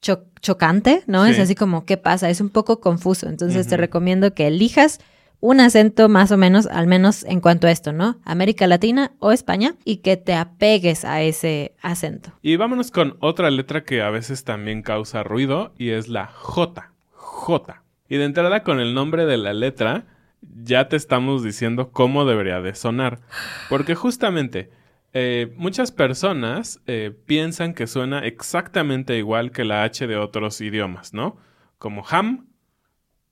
cho- 0.00 0.24
chocante, 0.40 1.04
¿no? 1.06 1.26
Es 1.26 1.36
Sí. 1.36 1.42
así 1.42 1.54
como, 1.54 1.84
¿qué 1.84 1.96
pasa? 1.96 2.28
Es 2.30 2.40
un 2.40 2.48
poco 2.50 2.80
confuso. 2.80 3.28
Entonces 3.28 3.68
te 3.68 3.76
recomiendo 3.76 4.34
que 4.34 4.46
elijas 4.48 4.98
un 5.40 5.60
acento 5.60 6.08
más 6.08 6.30
o 6.32 6.36
menos, 6.36 6.66
al 6.66 6.86
menos 6.86 7.24
en 7.24 7.40
cuanto 7.40 7.66
a 7.66 7.70
esto, 7.70 7.92
¿no? 7.92 8.20
América 8.24 8.66
Latina 8.66 9.12
o 9.18 9.32
España, 9.32 9.74
y 9.84 9.98
que 9.98 10.16
te 10.16 10.34
apegues 10.34 11.04
a 11.04 11.22
ese 11.22 11.74
acento. 11.82 12.32
Y 12.42 12.56
vámonos 12.56 12.90
con 12.90 13.16
otra 13.20 13.50
letra 13.50 13.84
que 13.84 14.02
a 14.02 14.10
veces 14.10 14.44
también 14.44 14.82
causa 14.82 15.22
ruido 15.22 15.72
y 15.78 15.90
es 15.90 16.08
la 16.08 16.26
J. 16.26 16.92
J. 17.12 17.82
Y 18.08 18.16
de 18.16 18.24
entrada 18.24 18.62
con 18.62 18.80
el 18.80 18.94
nombre 18.94 19.26
de 19.26 19.36
la 19.36 19.52
letra 19.52 20.06
ya 20.42 20.88
te 20.88 20.96
estamos 20.96 21.42
diciendo 21.42 21.90
cómo 21.90 22.24
debería 22.24 22.60
de 22.60 22.74
sonar. 22.74 23.20
Porque 23.68 23.94
justamente 23.94 24.70
eh, 25.12 25.52
muchas 25.56 25.92
personas 25.92 26.80
eh, 26.86 27.14
piensan 27.26 27.74
que 27.74 27.86
suena 27.86 28.20
exactamente 28.20 29.16
igual 29.16 29.50
que 29.50 29.64
la 29.64 29.82
H 29.84 30.06
de 30.06 30.16
otros 30.16 30.60
idiomas, 30.60 31.14
¿no? 31.14 31.36
Como 31.78 32.04
ham, 32.08 32.46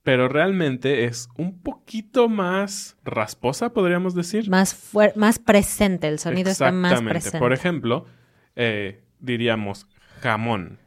pero 0.09 0.27
realmente 0.27 1.05
es 1.05 1.29
un 1.37 1.59
poquito 1.59 2.29
más 2.29 2.97
rasposa, 3.05 3.73
podríamos 3.73 4.15
decir. 4.15 4.49
Más, 4.49 4.91
más 5.15 5.37
presente, 5.37 6.07
el 6.07 6.17
sonido 6.17 6.49
está 6.49 6.71
más 6.71 6.99
presente. 7.03 7.37
Por 7.37 7.53
ejemplo, 7.53 8.07
eh, 8.55 9.03
diríamos 9.19 9.85
jamón, 10.21 10.79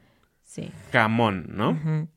Sí. 0.43 0.73
jamón, 0.91 1.47
¿no? 1.51 2.09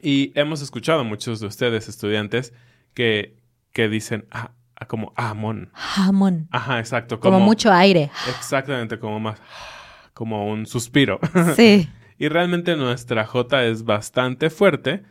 Y 0.00 0.30
hemos 0.36 0.62
escuchado 0.62 1.00
a 1.00 1.02
muchos 1.02 1.40
de 1.40 1.48
ustedes, 1.48 1.88
estudiantes, 1.88 2.52
que, 2.94 3.36
que 3.72 3.88
dicen 3.88 4.28
ah, 4.30 4.52
ah, 4.76 4.86
como 4.86 5.12
jamón. 5.16 5.70
Jamón. 5.72 6.46
Ajá, 6.52 6.78
exacto. 6.78 7.18
Como, 7.18 7.40
mucho 7.40 7.72
aire. 7.72 8.12
Exactamente, 8.28 9.00
como 9.00 9.18
más, 9.18 9.42
como 10.12 10.48
un 10.48 10.66
suspiro. 10.66 11.18
Sí. 11.56 11.88
y 12.16 12.28
realmente 12.28 12.76
nuestra 12.76 13.26
J 13.26 13.64
es 13.64 13.82
bastante 13.84 14.50
fuerte. 14.50 15.02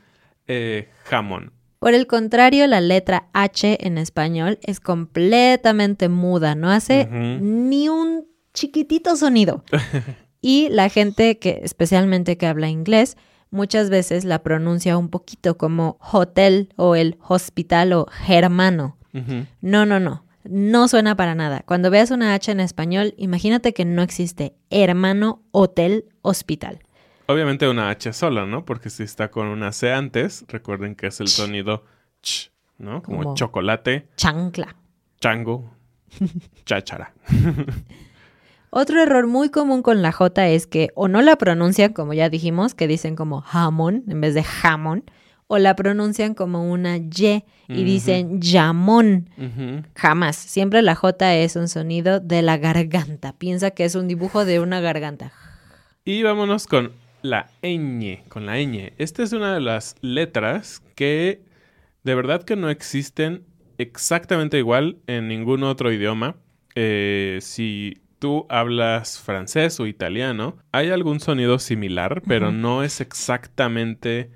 Eh, 0.47 0.89
jamón. 1.03 1.53
Por 1.79 1.93
el 1.93 2.07
contrario, 2.07 2.65
la 2.67 2.79
letra 2.79 3.27
H 3.33 3.85
en 3.85 3.97
español 3.97 4.57
es 4.63 4.79
completamente 4.79 6.07
muda, 6.07 6.55
no 6.55 6.69
hace 6.69 7.07
ni 7.11 7.89
un 7.89 8.25
chiquitito 8.53 9.17
sonido. 9.17 9.63
y 10.41 10.69
la 10.69 10.87
gente 10.87 11.39
que, 11.39 11.59
especialmente 11.61 12.37
que 12.37 12.47
habla 12.47 12.69
inglés, 12.69 13.17
muchas 13.49 13.89
veces 13.89 14.25
la 14.25 14.43
pronuncia 14.43 14.97
un 14.97 15.09
poquito 15.09 15.57
como 15.57 15.97
hotel 16.11 16.69
o 16.75 16.95
el 16.95 17.17
hospital 17.27 17.93
o 17.93 18.07
germano. 18.07 18.97
No, 19.61 19.85
no, 19.85 19.99
no. 19.99 20.25
No 20.43 20.87
suena 20.87 21.15
para 21.15 21.35
nada. 21.35 21.63
Cuando 21.65 21.91
veas 21.91 22.11
una 22.11 22.33
H 22.33 22.51
en 22.51 22.59
español, 22.59 23.13
imagínate 23.17 23.73
que 23.73 23.85
no 23.85 24.01
existe 24.01 24.55
hermano, 24.69 25.43
hotel, 25.51 26.05
hospital. 26.21 26.79
Obviamente 27.27 27.67
una 27.69 27.89
H 27.89 28.11
sola, 28.13 28.45
¿no? 28.45 28.65
Porque 28.65 28.89
si 28.89 29.03
está 29.03 29.31
con 29.31 29.47
una 29.47 29.71
C 29.71 29.93
antes, 29.93 30.45
recuerden 30.47 30.95
que 30.95 31.07
es 31.07 31.19
el 31.21 31.27
sonido 31.29 31.83
ch, 32.21 32.51
¿no? 32.77 33.01
Como, 33.01 33.19
Como- 33.23 33.35
chocolate, 33.35 34.07
Chancla. 34.17 34.75
chango, 35.21 35.71
cháchara. 36.65 37.13
Otro 38.75 39.01
error 39.01 39.27
muy 39.27 39.49
común 39.49 39.83
con 39.83 40.01
la 40.01 40.11
J 40.11 40.47
es 40.49 40.65
que 40.65 40.89
o 40.95 41.07
no 41.07 41.21
la 41.21 41.35
pronuncian 41.37 41.93
como 41.93 42.13
ya 42.13 42.29
dijimos, 42.29 42.73
que 42.73 42.87
dicen 42.87 43.15
como 43.15 43.41
jamón 43.41 44.03
en 44.07 44.19
vez 44.19 44.33
de 44.33 44.43
jamón, 44.43 45.03
o 45.47 45.59
la 45.59 45.75
pronuncian 45.75 46.33
como 46.33 46.71
una 46.71 46.97
Y 46.97 47.43
y 47.67 47.83
dicen. 47.83 48.39
Ujú. 49.37 49.83
Jamás. 49.95 50.35
Siempre 50.35 50.81
la 50.81 50.95
J 50.95 51.35
es 51.35 51.55
un 51.55 51.67
sonido 51.67 52.19
de 52.19 52.41
la 52.41 52.57
garganta. 52.57 53.33
Piensa 53.33 53.69
que 53.71 53.85
es 53.85 53.93
un 53.93 54.07
dibujo 54.07 54.45
de 54.45 54.59
una 54.59 54.79
garganta. 54.79 55.31
Y 56.03 56.23
vámonos 56.23 56.65
con 56.65 56.91
la 57.23 57.49
ñ, 57.63 58.19
con 58.29 58.45
la 58.45 58.57
ñ. 58.57 58.93
Esta 58.97 59.23
es 59.23 59.33
una 59.33 59.53
de 59.53 59.61
las 59.61 59.95
letras 60.01 60.83
que 60.95 61.41
de 62.03 62.15
verdad 62.15 62.43
que 62.43 62.55
no 62.55 62.69
existen 62.69 63.45
exactamente 63.77 64.59
igual 64.59 64.97
en 65.07 65.27
ningún 65.27 65.63
otro 65.63 65.91
idioma. 65.91 66.35
Eh, 66.75 67.39
si 67.41 68.01
tú 68.19 68.45
hablas 68.49 69.19
francés 69.19 69.79
o 69.79 69.87
italiano, 69.87 70.57
hay 70.71 70.89
algún 70.91 71.19
sonido 71.19 71.59
similar, 71.59 72.21
pero 72.27 72.51
no 72.51 72.83
es 72.83 73.01
exactamente 73.01 74.29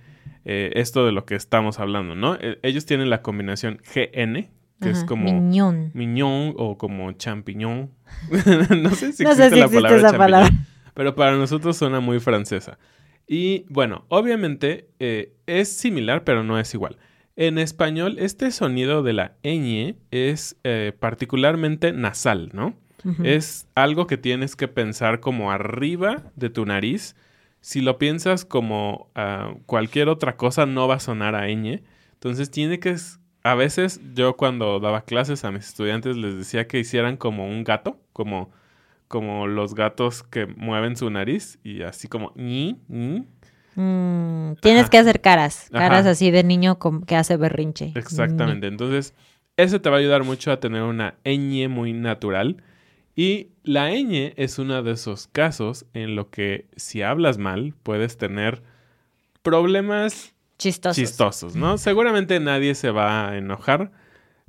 eh, 0.45 0.71
esto 0.75 1.05
de 1.05 1.11
lo 1.11 1.25
que 1.25 1.35
estamos 1.35 1.79
hablando, 1.79 2.15
¿no? 2.15 2.35
Eh, 2.35 2.57
ellos 2.63 2.85
tienen 2.85 3.09
la 3.09 3.21
combinación 3.21 3.81
GN, 3.93 4.49
que 4.81 4.89
es 4.89 5.03
como 5.03 5.25
miñón. 5.25 5.91
miñón 5.93 6.53
o 6.57 6.77
como 6.77 7.11
champiñón. 7.13 7.91
no 8.77 8.91
sé 8.91 9.11
si 9.11 9.23
No 9.23 9.31
existe 9.31 9.35
sé 9.35 9.49
si 9.49 9.55
la 9.59 9.65
existe 9.65 9.81
palabra 9.81 9.97
esa 9.97 10.11
champiñón, 10.11 10.17
palabra. 10.17 10.49
Pero 10.97 11.13
para 11.13 11.37
nosotros 11.37 11.77
suena 11.77 11.99
muy 11.99 12.19
francesa. 12.19 12.79
Y 13.27 13.65
bueno, 13.69 14.05
obviamente 14.07 14.89
eh, 14.97 15.31
es 15.45 15.77
similar, 15.77 16.23
pero 16.23 16.43
no 16.43 16.57
es 16.57 16.73
igual. 16.73 16.97
En 17.35 17.59
español, 17.59 18.15
este 18.17 18.49
sonido 18.49 19.03
de 19.03 19.13
la 19.13 19.35
ñ 19.43 19.95
es 20.09 20.57
eh, 20.63 20.93
particularmente 20.99 21.93
nasal, 21.93 22.49
¿no? 22.51 22.75
Es 23.23 23.67
algo 23.75 24.07
que 24.07 24.17
tienes 24.17 24.55
que 24.55 24.67
pensar 24.67 25.19
como 25.19 25.51
arriba 25.51 26.31
de 26.35 26.49
tu 26.49 26.65
nariz. 26.65 27.15
Si 27.61 27.81
lo 27.81 27.99
piensas 27.99 28.43
como 28.43 29.11
ah, 29.13 29.53
cualquier 29.67 30.09
otra 30.09 30.35
cosa, 30.35 30.65
no 30.65 30.87
va 30.87 30.95
a 30.95 30.99
sonar 30.99 31.35
a 31.35 31.47
ñ. 31.47 31.83
Entonces 32.13 32.49
tiene 32.49 32.79
que... 32.79 32.95
A 33.43 33.53
veces 33.53 34.01
yo 34.15 34.35
cuando 34.35 34.79
daba 34.79 35.05
clases 35.05 35.45
a 35.45 35.51
mis 35.51 35.67
estudiantes 35.67 36.17
les 36.17 36.35
decía 36.35 36.67
que 36.67 36.79
hicieran 36.79 37.17
como 37.17 37.47
un 37.47 37.63
gato, 37.63 38.01
como, 38.13 38.51
como 39.07 39.47
los 39.47 39.75
gatos 39.75 40.23
que 40.23 40.45
mueven 40.45 40.95
su 40.95 41.09
nariz 41.09 41.59
y 41.63 41.81
así 41.83 42.07
como... 42.07 42.31
ñi, 42.35 42.79
ñi. 42.87 43.25
Mm, 43.75 44.55
tienes 44.61 44.83
Ajá. 44.83 44.89
que 44.89 44.97
hacer 44.97 45.21
caras, 45.21 45.69
caras 45.71 46.01
Ajá. 46.01 46.09
así 46.11 46.31
de 46.31 46.43
niño 46.43 46.79
que 47.05 47.15
hace 47.15 47.37
berrinche. 47.37 47.91
Exactamente. 47.95 48.67
Entonces, 48.67 49.13
eso 49.55 49.79
te 49.81 49.89
va 49.89 49.97
a 49.97 49.99
ayudar 49.99 50.23
mucho 50.23 50.51
a 50.51 50.59
tener 50.59 50.81
una 50.83 51.15
ñ 51.23 51.67
muy 51.69 51.93
natural. 51.93 52.57
Y 53.15 53.49
la 53.63 53.89
ñ 53.91 54.33
es 54.35 54.59
uno 54.59 54.81
de 54.83 54.91
esos 54.91 55.27
casos 55.27 55.85
en 55.93 56.15
lo 56.15 56.29
que 56.29 56.65
si 56.75 57.01
hablas 57.01 57.37
mal 57.37 57.73
puedes 57.83 58.17
tener 58.17 58.61
problemas 59.41 60.33
Chistosos. 60.57 60.97
chistosos, 60.97 61.55
¿no? 61.55 61.77
Seguramente 61.77 62.39
nadie 62.39 62.73
se 62.75 62.89
va 62.89 63.29
a 63.29 63.37
enojar, 63.37 63.91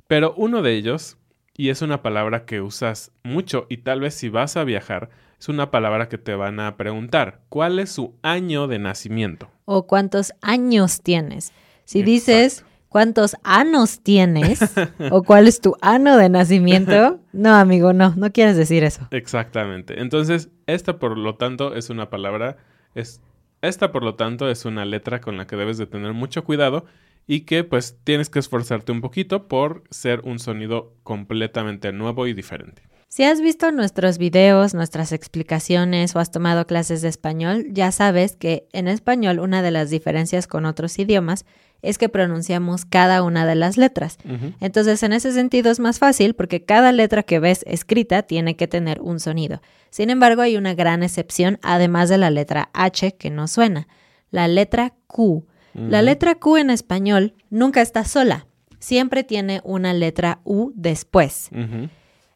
pero 0.07 0.33
uno 0.37 0.61
de 0.63 0.73
ellos, 0.75 1.17
y 1.59 1.71
es 1.71 1.81
una 1.81 2.01
palabra 2.01 2.45
que 2.45 2.61
usas 2.61 3.11
mucho 3.21 3.65
y 3.67 3.79
tal 3.79 3.99
vez 3.99 4.13
si 4.13 4.29
vas 4.29 4.55
a 4.55 4.63
viajar, 4.63 5.09
es 5.37 5.49
una 5.49 5.71
palabra 5.71 6.07
que 6.07 6.17
te 6.17 6.33
van 6.33 6.61
a 6.61 6.77
preguntar, 6.77 7.41
¿cuál 7.49 7.79
es 7.79 7.91
su 7.91 8.15
año 8.21 8.67
de 8.67 8.79
nacimiento? 8.79 9.49
O 9.65 9.85
cuántos 9.85 10.31
años 10.41 11.01
tienes. 11.01 11.51
Si 11.83 11.99
Exacto. 11.99 12.11
dices 12.11 12.65
cuántos 12.87 13.35
anos 13.43 13.99
tienes 13.99 14.61
o 15.11 15.23
cuál 15.23 15.49
es 15.49 15.59
tu 15.59 15.75
ano 15.81 16.15
de 16.15 16.29
nacimiento, 16.29 17.19
no, 17.33 17.53
amigo, 17.53 17.91
no, 17.91 18.15
no 18.15 18.31
quieres 18.31 18.55
decir 18.55 18.85
eso. 18.85 19.09
Exactamente. 19.11 19.99
Entonces, 19.99 20.47
esta 20.65 20.97
por 20.97 21.17
lo 21.17 21.35
tanto 21.35 21.75
es 21.75 21.89
una 21.89 22.09
palabra, 22.09 22.55
es, 22.95 23.19
esta 23.61 23.91
por 23.91 24.03
lo 24.03 24.15
tanto 24.15 24.49
es 24.49 24.63
una 24.63 24.85
letra 24.85 25.19
con 25.19 25.35
la 25.35 25.45
que 25.45 25.57
debes 25.57 25.77
de 25.77 25.87
tener 25.87 26.13
mucho 26.13 26.45
cuidado 26.45 26.85
y 27.27 27.41
que 27.41 27.63
pues 27.63 27.97
tienes 28.03 28.29
que 28.29 28.39
esforzarte 28.39 28.91
un 28.91 29.01
poquito 29.01 29.47
por 29.47 29.83
ser 29.89 30.21
un 30.23 30.39
sonido 30.39 30.95
completamente 31.03 31.91
nuevo 31.91 32.27
y 32.27 32.33
diferente. 32.33 32.83
Si 33.07 33.23
has 33.23 33.41
visto 33.41 33.71
nuestros 33.71 34.19
videos, 34.19 34.75
nuestras 34.75 35.11
explicaciones 35.11 36.15
o 36.15 36.19
has 36.19 36.29
tomado 36.29 36.67
clases 36.67 37.01
de 37.01 37.09
español, 37.09 37.65
ya 37.71 37.91
sabes 37.91 38.35
que 38.35 38.67
en 38.71 38.87
español 38.87 39.39
una 39.39 39.63
de 39.63 39.71
las 39.71 39.89
diferencias 39.89 40.45
con 40.45 40.65
otros 40.65 40.99
idiomas 40.99 41.43
es 41.81 41.97
que 41.97 42.07
pronunciamos 42.07 42.85
cada 42.85 43.23
una 43.23 43.47
de 43.47 43.55
las 43.55 43.77
letras. 43.77 44.17
Entonces, 44.59 45.01
en 45.01 45.13
ese 45.13 45.31
sentido 45.31 45.71
es 45.71 45.79
más 45.79 45.97
fácil 45.97 46.35
porque 46.35 46.65
cada 46.65 46.91
letra 46.91 47.23
que 47.23 47.39
ves 47.39 47.63
escrita 47.67 48.23
tiene 48.23 48.55
que 48.55 48.67
tener 48.67 49.01
un 49.01 49.19
sonido. 49.19 49.61
Sin 49.89 50.09
embargo, 50.09 50.41
hay 50.41 50.57
una 50.57 50.75
gran 50.75 51.01
excepción, 51.01 51.57
además 51.63 52.09
de 52.09 52.17
la 52.17 52.29
letra 52.29 52.69
H 52.73 53.15
que 53.15 53.29
no 53.29 53.47
suena, 53.47 53.87
la 54.29 54.47
letra 54.47 54.93
Q. 55.07 55.47
La 55.87 56.01
letra 56.01 56.35
Q 56.35 56.57
en 56.57 56.69
español 56.69 57.33
nunca 57.49 57.81
está 57.81 58.03
sola, 58.03 58.47
siempre 58.79 59.23
tiene 59.23 59.61
una 59.63 59.93
letra 59.93 60.41
U 60.43 60.71
después. 60.75 61.49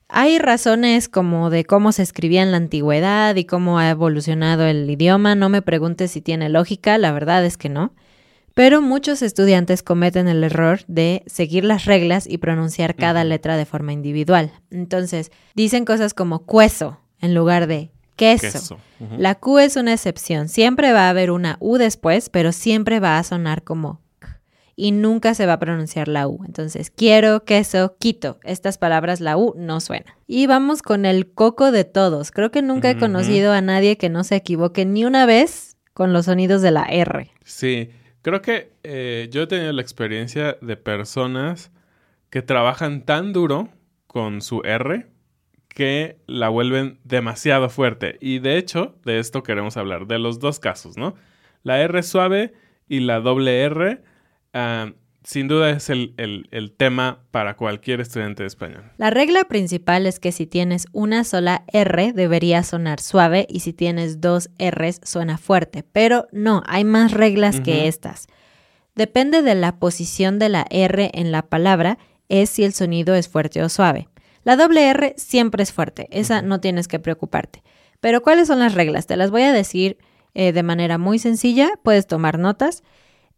Hay 0.08 0.38
razones 0.38 1.10
como 1.10 1.50
de 1.50 1.66
cómo 1.66 1.92
se 1.92 2.04
escribía 2.04 2.44
en 2.44 2.52
la 2.52 2.58
antigüedad 2.58 3.36
y 3.36 3.46
cómo 3.46 3.80
ha 3.80 3.90
evolucionado 3.90 4.66
el 4.66 4.88
idioma. 4.90 5.34
No 5.34 5.50
me 5.50 5.62
preguntes 5.64 6.12
si 6.12 6.22
tiene 6.22 6.50
lógica, 6.50 6.98
la 6.98 7.12
verdad 7.12 7.44
es 7.46 7.58
que 7.58 7.70
no. 7.70 7.94
Pero 8.54 8.82
muchos 8.82 9.24
estudiantes 9.24 9.82
cometen 9.82 10.28
el 10.28 10.44
error 10.44 10.82
de 10.88 11.24
seguir 11.26 11.66
las 11.66 11.86
reglas 11.86 12.28
y 12.30 12.38
pronunciar 12.38 12.96
cada 12.96 13.24
letra 13.24 13.58
de 13.58 13.66
forma 13.66 13.94
individual. 13.94 14.52
Entonces, 14.70 15.32
dicen 15.56 15.86
cosas 15.86 16.14
como 16.14 16.46
queso 16.46 17.00
en 17.20 17.34
lugar 17.34 17.66
de 17.66 17.90
queso. 18.16 18.78
La 19.18 19.36
Q 19.36 19.60
es 19.60 19.76
una 19.76 19.94
excepción. 19.94 20.50
Siempre 20.50 20.94
va 20.94 21.08
a 21.08 21.10
haber 21.10 21.32
una 21.32 21.58
U 21.60 21.78
después, 21.78 22.30
pero 22.30 22.52
siempre 22.52 23.00
va 23.00 23.18
a 23.18 23.24
sonar 23.24 23.64
como 23.64 24.02
k 24.20 24.40
y 24.76 24.92
nunca 24.92 25.34
se 25.34 25.46
va 25.46 25.54
a 25.54 25.60
pronunciar 25.60 26.08
la 26.08 26.28
U. 26.28 26.44
Entonces, 26.46 26.90
quiero, 26.90 27.44
queso, 27.44 27.96
quito. 28.00 28.40
Estas 28.44 28.78
palabras 28.78 29.22
la 29.22 29.38
U 29.38 29.54
no 29.58 29.80
suena. 29.80 30.18
Y 30.28 30.48
vamos 30.48 30.82
con 30.82 31.06
el 31.06 31.32
coco 31.32 31.72
de 31.72 31.84
todos. 31.84 32.32
Creo 32.32 32.52
que 32.52 32.62
nunca 32.62 32.90
he 32.90 32.98
conocido 32.98 33.52
a 33.54 33.62
nadie 33.62 33.98
que 33.98 34.10
no 34.10 34.24
se 34.24 34.36
equivoque 34.36 34.86
ni 34.86 35.06
una 35.06 35.26
vez 35.26 35.78
con 35.94 36.12
los 36.12 36.26
sonidos 36.26 36.62
de 36.62 36.72
la 36.72 36.84
R. 36.84 37.30
Sí, 37.44 37.92
creo 38.22 38.42
que 38.42 38.72
eh, 38.84 39.30
yo 39.32 39.44
he 39.44 39.48
tenido 39.48 39.72
la 39.74 39.82
experiencia 39.82 40.58
de 40.62 40.76
personas 40.76 41.72
que 42.30 42.42
trabajan 42.42 43.06
tan 43.06 43.32
duro 43.32 43.70
con 44.08 44.42
su 44.42 44.62
R 44.64 45.13
que 45.74 46.18
la 46.28 46.50
vuelven 46.50 47.00
demasiado 47.04 47.70
fuerte. 47.70 48.18
Y 48.22 48.40
de 48.40 48.58
hecho, 48.58 48.96
de 49.06 49.20
esto 49.20 49.44
queremos 49.44 49.76
hablar, 49.78 50.08
de 50.08 50.20
los 50.20 50.40
dos 50.40 50.60
casos, 50.60 50.98
¿no? 50.98 51.16
La 51.64 51.80
R 51.82 52.04
suave 52.04 52.54
y 52.88 53.00
la 53.00 53.20
doble 53.20 53.62
R, 53.64 54.02
ah, 54.54 54.92
sin 55.24 55.48
duda 55.48 55.70
es 55.70 55.90
el, 55.90 56.14
el- 56.18 56.48
el 56.52 56.74
tema 56.74 57.24
para 57.32 57.56
cualquier 57.56 58.02
estudiante 58.02 58.44
de 58.44 58.48
español. 58.48 58.84
La 58.98 59.10
regla 59.10 59.46
principal 59.46 60.06
es 60.06 60.20
que 60.20 60.34
si 60.34 60.46
tienes 60.46 60.86
una 60.92 61.24
sola 61.24 61.64
R 61.72 62.12
debería 62.12 62.62
sonar 62.64 63.00
suave 63.00 63.48
y 63.50 63.62
si 63.62 63.72
tienes 63.72 64.20
dos 64.20 64.50
Rs 64.60 65.00
suena 65.04 65.38
fuerte. 65.38 65.84
Pero 65.94 66.28
no, 66.34 66.62
hay 66.68 66.84
más 66.84 67.14
reglas 67.14 67.62
que 67.62 67.88
estas. 67.88 68.28
Depende 68.96 69.42
de 69.42 69.56
la 69.56 69.78
posición 69.80 70.40
de 70.40 70.50
la 70.50 70.66
R 70.70 71.10
en 71.14 71.32
la 71.32 71.44
palabra, 71.44 71.98
es 72.30 72.50
si 72.50 72.64
el 72.64 72.74
sonido 72.74 73.16
es 73.16 73.28
fuerte 73.30 73.64
o 73.64 73.70
suave. 73.70 74.08
La 74.44 74.56
doble 74.56 74.90
R 74.90 75.14
siempre 75.18 75.64
es 75.64 75.72
fuerte, 75.72 76.08
esa 76.12 76.42
no 76.42 76.60
tienes 76.60 76.88
que 76.88 77.00
preocuparte. 77.00 77.64
Pero 78.00 78.22
¿cuáles 78.22 78.48
son 78.48 78.60
las 78.60 78.74
reglas? 78.74 79.08
Te 79.08 79.16
las 79.16 79.32
voy 79.32 79.44
a 79.44 79.54
decir 79.54 79.98
eh, 80.34 80.52
de 80.52 80.64
manera 80.64 80.98
muy 80.98 81.20
sencilla, 81.20 81.72
puedes 81.84 82.08
tomar 82.08 82.40
notas. 82.40 82.84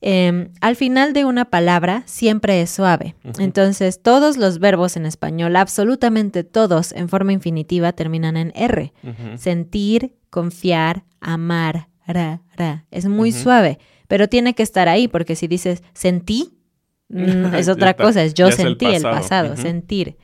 Em, 0.01 0.49
al 0.61 0.75
final 0.75 1.13
de 1.13 1.25
una 1.25 1.45
palabra 1.45 2.03
siempre 2.05 2.61
es 2.61 2.69
suave. 2.69 3.15
Entonces, 3.39 4.01
todos 4.01 4.37
los 4.37 4.59
verbos 4.59 4.97
en 4.97 5.05
español, 5.05 5.55
absolutamente 5.55 6.43
todos 6.43 6.91
en 6.91 7.09
forma 7.09 7.33
infinitiva, 7.33 7.91
terminan 7.93 8.37
en 8.37 8.51
R. 8.55 8.93
Sentir, 9.37 10.15
confiar, 10.29 11.05
amar, 11.21 11.89
ra, 12.05 12.41
ra. 12.55 12.85
Es 12.91 13.05
muy 13.07 13.31
suave, 13.31 13.79
pero 14.07 14.27
tiene 14.29 14.53
que 14.53 14.63
estar 14.63 14.87
ahí 14.89 15.07
porque 15.07 15.35
si 15.35 15.47
dices 15.47 15.81
sentí, 15.93 16.57
mm, 17.09 17.15
es 17.55 17.67
otra 17.69 17.95
cosa, 17.95 18.23
es 18.23 18.33
yo 18.33 18.47
Ya 18.47 18.53
es 18.53 18.59
el 18.59 18.67
sentí 18.67 18.85
el 18.85 19.01
pasado. 19.01 19.55
sentir. 19.57 20.17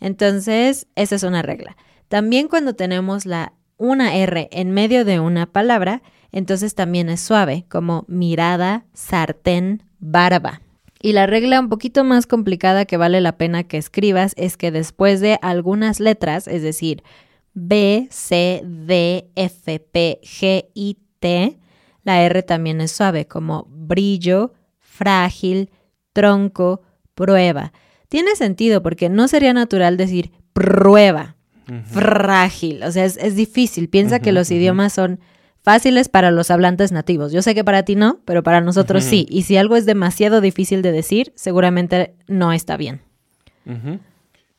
Entonces, 0.00 0.86
esa 0.94 1.14
es 1.14 1.22
una 1.22 1.42
regla. 1.42 1.76
También 2.08 2.48
cuando 2.48 2.74
tenemos 2.74 3.26
la 3.26 3.52
una 3.76 4.14
R 4.14 4.48
en 4.52 4.70
medio 4.70 5.04
de 5.04 5.20
una 5.20 5.46
palabra, 5.46 6.02
entonces 6.32 6.74
también 6.74 7.08
es 7.08 7.20
suave, 7.20 7.64
como 7.68 8.04
mirada, 8.08 8.86
sartén, 8.92 9.82
barba. 9.98 10.60
Y 11.00 11.12
la 11.12 11.26
regla 11.26 11.60
un 11.60 11.68
poquito 11.68 12.02
más 12.02 12.26
complicada 12.26 12.86
que 12.86 12.96
vale 12.96 13.20
la 13.20 13.36
pena 13.36 13.64
que 13.64 13.76
escribas 13.76 14.32
es 14.36 14.56
que 14.56 14.70
después 14.70 15.20
de 15.20 15.38
algunas 15.42 16.00
letras, 16.00 16.48
es 16.48 16.62
decir, 16.62 17.02
B, 17.52 18.08
C, 18.10 18.62
D, 18.64 19.30
F, 19.36 19.80
P, 19.80 20.20
G 20.22 20.66
y 20.74 20.98
T, 21.20 21.58
la 22.04 22.22
R 22.22 22.42
también 22.42 22.80
es 22.80 22.92
suave, 22.92 23.26
como 23.26 23.66
brillo, 23.68 24.54
frágil, 24.78 25.70
tronco, 26.12 26.82
prueba. 27.14 27.72
Tiene 28.14 28.36
sentido 28.36 28.80
porque 28.80 29.08
no 29.08 29.26
sería 29.26 29.52
natural 29.52 29.96
decir 29.96 30.30
prueba, 30.52 31.34
frágil. 31.86 32.84
O 32.84 32.92
sea, 32.92 33.04
es, 33.04 33.16
es 33.16 33.34
difícil. 33.34 33.88
Piensa 33.88 34.20
que 34.20 34.30
los 34.30 34.52
idiomas 34.52 34.92
son 34.92 35.18
fáciles 35.62 36.08
para 36.08 36.30
los 36.30 36.52
hablantes 36.52 36.92
nativos. 36.92 37.32
Yo 37.32 37.42
sé 37.42 37.56
que 37.56 37.64
para 37.64 37.82
ti 37.82 37.96
no, 37.96 38.20
pero 38.24 38.44
para 38.44 38.60
nosotros 38.60 39.02
sí. 39.02 39.26
Y 39.28 39.42
si 39.42 39.56
algo 39.56 39.74
es 39.74 39.84
demasiado 39.84 40.40
difícil 40.40 40.80
de 40.80 40.92
decir, 40.92 41.32
seguramente 41.34 42.14
no 42.28 42.52
está 42.52 42.76
bien. 42.76 43.00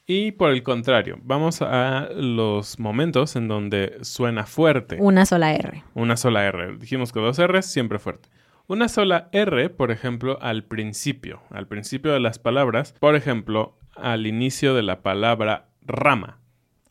Y 0.06 0.34
por 0.34 0.52
el 0.52 0.62
contrario, 0.62 1.18
vamos 1.24 1.62
a 1.62 2.10
los 2.14 2.78
momentos 2.78 3.38
en 3.38 3.48
donde 3.48 4.00
suena 4.02 4.46
fuerte. 4.46 4.98
Una 5.00 5.26
sola 5.26 5.54
R. 5.54 5.82
Una 5.94 6.18
sola 6.18 6.44
R. 6.44 6.76
Dijimos 6.78 7.14
que 7.14 7.22
dos 7.22 7.40
R 7.40 7.62
siempre 7.62 8.00
fuerte. 8.00 8.28
Una 8.68 8.90
sola 8.90 9.30
R, 9.32 9.70
por 9.70 9.92
ejemplo, 9.92 10.40
al 10.42 10.64
principio. 10.64 11.42
Al 11.52 11.68
principio 11.68 12.14
de 12.14 12.20
las 12.20 12.40
palabras. 12.40 12.94
Por 13.00 13.16
ejemplo, 13.16 13.78
al 13.96 14.26
inicio 14.26 14.74
de 14.74 14.82
la 14.82 15.02
palabra 15.02 15.68
rama. 15.82 16.40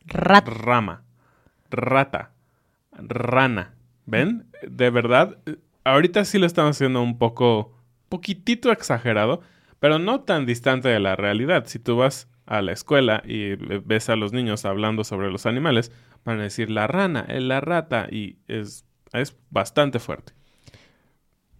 Rat. 0.05 0.47
Rama. 0.47 1.03
rata, 1.69 2.31
rana. 2.93 3.73
¿Ven? 4.05 4.47
De 4.65 4.89
verdad, 4.89 5.37
ahorita 5.83 6.23
sí 6.23 6.37
lo 6.37 6.45
estamos 6.45 6.77
haciendo 6.77 7.01
un 7.01 7.17
poco, 7.17 7.75
poquitito 8.07 8.71
exagerado, 8.71 9.41
pero 9.79 9.99
no 9.99 10.21
tan 10.21 10.45
distante 10.45 10.87
de 10.87 10.99
la 10.99 11.15
realidad. 11.15 11.65
Si 11.65 11.79
tú 11.79 11.97
vas 11.97 12.29
a 12.45 12.61
la 12.61 12.71
escuela 12.71 13.21
y 13.25 13.55
ves 13.55 14.09
a 14.09 14.15
los 14.15 14.31
niños 14.31 14.63
hablando 14.63 15.03
sobre 15.03 15.31
los 15.31 15.45
animales, 15.45 15.91
van 16.23 16.39
a 16.39 16.43
decir 16.43 16.69
la 16.69 16.87
rana, 16.87 17.25
eh, 17.27 17.41
la 17.41 17.59
rata, 17.59 18.07
y 18.09 18.37
es, 18.47 18.85
es 19.11 19.35
bastante 19.49 19.99
fuerte. 19.99 20.33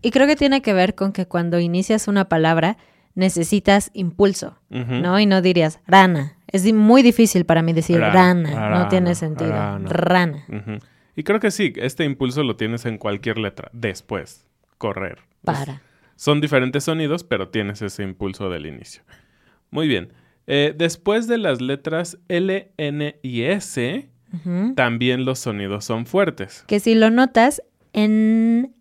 Y 0.02 0.12
creo 0.12 0.28
que 0.28 0.36
tiene 0.36 0.62
que 0.62 0.74
ver 0.74 0.96
con 0.96 1.12
que 1.12 1.26
cuando 1.26 1.60
inicias 1.60 2.08
una 2.08 2.26
palabra 2.30 2.78
necesitas 3.16 3.92
impulso, 3.94 4.60
¿no? 4.70 5.20
Y 5.20 5.26
no 5.26 5.42
dirías 5.42 5.80
rana. 5.88 6.38
Es 6.48 6.72
muy 6.72 7.02
difícil 7.02 7.46
para 7.46 7.62
mí 7.62 7.74
decir 7.74 8.00
rana, 8.00 8.70
no 8.70 8.88
tiene 8.88 9.16
sentido. 9.16 9.80
Rana. 9.80 10.46
Y 11.16 11.24
creo 11.24 11.40
que 11.40 11.52
sí, 11.52 11.74
este 11.78 12.04
impulso 12.04 12.44
lo 12.44 12.56
tienes 12.56 12.86
en 12.86 12.98
cualquier 12.98 13.38
letra. 13.38 13.70
Después, 13.74 14.46
correr. 14.78 15.20
Para. 15.44 15.82
son 16.16 16.42
diferentes 16.42 16.86
sonidos, 16.86 17.24
pero 17.24 17.50
tienes 17.50 17.82
ese 17.82 18.04
impulso 18.04 18.50
del 18.50 18.66
inicio. 18.66 19.04
Muy 19.70 19.88
bien. 19.88 20.12
Eh, 20.48 20.74
después 20.78 21.28
de 21.28 21.38
las 21.38 21.62
letras 21.62 22.18
L, 22.28 22.72
N 22.78 23.20
y 23.22 23.44
S, 23.44 24.10
también 24.76 25.24
los 25.24 25.40
sonidos 25.40 25.86
son 25.86 26.06
fuertes. 26.06 26.64
Que 26.68 26.80
si 26.80 26.96
lo 26.96 27.10
notas, 27.10 27.62
en 27.94 28.76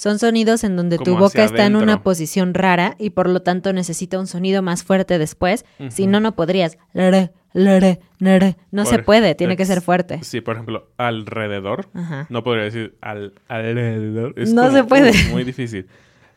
son 0.00 0.18
sonidos 0.18 0.64
en 0.64 0.76
donde 0.76 0.96
tu 0.96 1.14
boca 1.14 1.44
está 1.44 1.66
en 1.66 1.76
una 1.76 2.02
posición 2.02 2.54
rara 2.54 2.96
y 2.98 3.10
por 3.10 3.28
lo 3.28 3.42
tanto 3.42 3.74
necesita 3.74 4.18
un 4.18 4.26
sonido 4.26 4.62
más 4.62 4.82
fuerte 4.82 5.18
después. 5.18 5.66
Si 5.90 6.06
no, 6.06 6.20
no 6.20 6.34
podrías. 6.34 6.78
No 6.94 8.86
se 8.86 8.98
puede, 9.04 9.34
tiene 9.34 9.58
que 9.58 9.66
ser 9.66 9.82
fuerte. 9.82 10.24
Sí, 10.24 10.40
por 10.40 10.54
ejemplo, 10.54 10.88
alrededor. 10.96 11.90
No 12.30 12.42
podría 12.42 12.64
decir 12.64 12.96
al, 13.02 13.34
alrededor. 13.46 14.34
no 14.38 14.72
se 14.72 14.84
puede. 14.84 15.12
muy 15.32 15.44
difícil. 15.44 15.86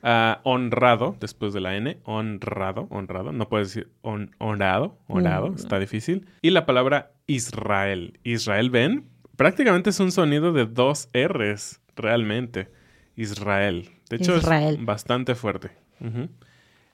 Ah, 0.05 0.41
honrado, 0.43 1.15
después 1.21 1.53
de 1.53 1.61
la 1.61 1.77
N, 1.77 1.99
honrado, 2.03 2.87
honrado. 2.89 3.31
No 3.31 3.47
puedes 3.47 3.69
decir 3.69 3.89
honrado, 4.01 4.97
honrado, 5.07 5.55
está 5.55 5.79
difícil. 5.79 6.27
Y 6.41 6.49
la 6.49 6.65
palabra 6.65 7.13
Israel. 7.27 8.19
Israel, 8.23 8.69
ven, 8.69 9.05
prácticamente 9.37 9.91
es 9.91 10.01
un 10.01 10.11
sonido 10.11 10.51
de 10.51 10.65
dos 10.65 11.07
R's, 11.13 11.79
realmente. 11.95 12.82
Israel. 13.15 13.89
De 14.09 14.17
hecho, 14.17 14.35
es 14.35 14.45
bastante 14.85 15.35
fuerte. 15.35 15.71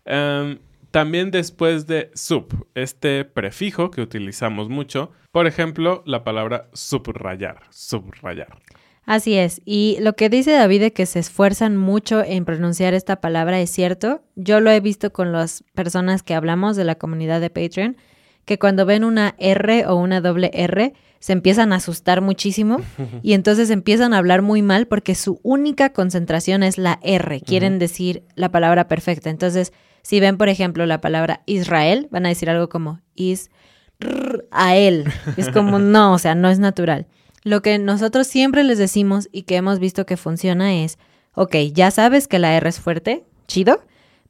Em, 0.06 0.60
también 0.92 1.32
después 1.32 1.88
de 1.88 2.12
sub, 2.14 2.68
este 2.76 3.26
prefijo 3.26 3.92
que 3.92 4.02
utilizamos 4.02 4.70
mucho, 4.70 5.12
por 5.32 5.48
ejemplo, 5.48 6.04
la 6.06 6.24
palabra 6.24 6.70
subrayar, 6.74 7.62
subrayar. 7.70 8.58
Así 9.06 9.36
es, 9.36 9.62
y 9.66 9.98
lo 10.02 10.14
que 10.14 10.30
dice 10.30 10.52
David 10.52 10.82
de 10.82 10.94
que 10.94 11.08
se 11.08 11.18
esfuerzan 11.18 11.78
mucho 11.78 12.24
en 12.24 12.46
pronunciar 12.46 12.94
esta 12.94 13.22
palabra 13.22 13.60
es 13.60 13.72
cierto. 13.72 14.22
Yo 14.36 14.60
lo 14.60 14.70
he 14.70 14.80
visto 14.82 15.12
con 15.12 15.32
las 15.32 15.64
personas 15.74 16.22
que 16.22 16.36
hablamos 16.36 16.76
de 16.76 16.84
la 16.84 16.96
comunidad 16.96 17.42
de 17.42 17.50
Patreon, 17.50 17.98
que 18.46 18.60
cuando 18.60 18.86
ven 18.86 19.04
una 19.04 19.34
R 19.40 19.88
o 19.88 19.96
una 19.96 20.22
doble 20.22 20.52
R, 20.54 20.94
se 21.20 21.34
empiezan 21.34 21.74
a 21.74 21.78
asustar 21.78 22.22
muchísimo 22.22 22.82
y 23.22 23.34
entonces 23.34 23.70
empiezan 23.70 24.14
a 24.14 24.18
hablar 24.18 24.42
muy 24.42 24.62
mal 24.62 24.88
porque 24.88 25.16
su 25.16 25.40
única 25.44 25.92
concentración 25.92 26.64
es 26.64 26.78
la 26.78 27.00
R, 27.04 27.42
quieren 27.42 27.80
decir 27.80 28.24
la 28.36 28.52
palabra 28.52 28.88
perfecta. 28.88 29.30
Entonces, 29.30 29.74
si 30.02 30.20
ven, 30.20 30.38
por 30.38 30.50
ejemplo, 30.50 30.86
la 30.86 31.02
palabra 31.02 31.42
Israel, 31.46 32.08
van 32.12 32.26
a 32.26 32.30
decir 32.30 32.50
algo 32.50 32.70
como 32.70 33.02
is 33.16 33.50
a 34.52 34.76
él. 34.76 35.06
Es 35.38 35.50
como 35.50 35.80
no, 35.80 36.14
o 36.14 36.20
sea, 36.20 36.36
no 36.36 36.50
es 36.50 36.60
natural. 36.60 37.08
Lo 37.44 37.62
que 37.62 37.80
nosotros 37.80 38.28
siempre 38.28 38.64
les 38.64 38.78
decimos 38.78 39.30
y 39.32 39.44
que 39.44 39.56
hemos 39.56 39.80
visto 39.80 40.06
que 40.06 40.18
funciona 40.18 40.74
es, 40.84 40.98
ok, 41.36 41.56
ya 41.74 41.92
sabes 41.92 42.28
que 42.28 42.40
la 42.40 42.56
R 42.56 42.68
es 42.68 42.80
fuerte, 42.80 43.24
chido, 43.48 43.82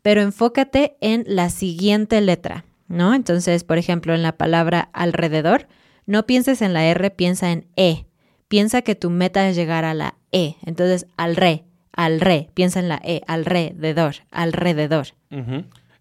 pero 0.01 0.21
enfócate 0.21 0.95
en 1.01 1.23
la 1.27 1.49
siguiente 1.49 2.21
letra, 2.21 2.65
¿no? 2.87 3.13
Entonces, 3.13 3.63
por 3.63 3.77
ejemplo, 3.77 4.13
en 4.13 4.23
la 4.23 4.37
palabra 4.37 4.89
alrededor, 4.93 5.67
no 6.09 6.25
pienses 6.25 6.63
en 6.63 6.73
la 6.73 6.87
R, 6.87 7.11
piensa 7.11 7.51
en 7.51 7.67
E. 7.75 8.07
Piensa 8.47 8.81
que 8.81 8.95
tu 8.95 9.11
meta 9.11 9.47
es 9.47 9.55
llegar 9.55 9.85
a 9.85 9.93
la 9.93 10.15
E. 10.31 10.55
Entonces, 10.65 11.05
al 11.17 11.35
re, 11.35 11.65
al 11.91 12.19
re, 12.19 12.49
piensa 12.55 12.79
en 12.79 12.89
la 12.89 12.99
E, 13.03 13.21
alrededor, 13.27 14.15
alrededor. 14.31 15.09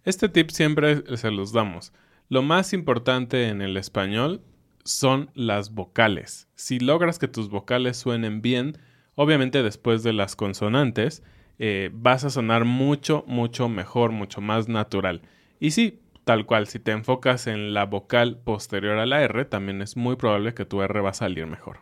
Este 0.05 0.31
tip 0.31 0.49
siempre 0.49 1.05
se 1.19 1.31
los 1.31 1.53
damos. 1.53 1.93
Lo 2.31 2.41
más 2.41 2.73
importante 2.73 3.49
en 3.49 3.61
el 3.61 3.77
español 3.77 4.41
son 4.83 5.29
las 5.35 5.75
vocales. 5.75 6.49
Si 6.55 6.79
logras 6.79 7.19
que 7.19 7.29
tus 7.29 7.51
vocales 7.51 7.99
suenen 7.99 8.41
bien, 8.41 8.79
obviamente 9.15 9.63
después 9.63 10.03
de 10.03 10.15
las 10.15 10.37
consonantes, 10.37 11.23
eh, 11.59 11.91
vas 11.93 12.25
a 12.25 12.31
sonar 12.31 12.65
mucho, 12.65 13.25
mucho 13.27 13.69
mejor, 13.69 14.13
mucho 14.13 14.41
más 14.41 14.69
natural. 14.69 15.21
Y 15.61 15.73
sí, 15.73 16.01
Tal 16.29 16.45
cual, 16.45 16.67
si 16.67 16.79
te 16.79 16.91
enfocas 16.91 17.47
en 17.47 17.73
la 17.73 17.87
vocal 17.87 18.37
posterior 18.37 18.99
a 18.99 19.07
la 19.07 19.23
R, 19.23 19.47
también 19.47 19.81
es 19.81 19.97
muy 19.97 20.17
probable 20.17 20.53
que 20.53 20.67
tu 20.67 20.83
R 20.83 21.01
va 21.01 21.09
a 21.09 21.15
salir 21.15 21.47
mejor. 21.47 21.79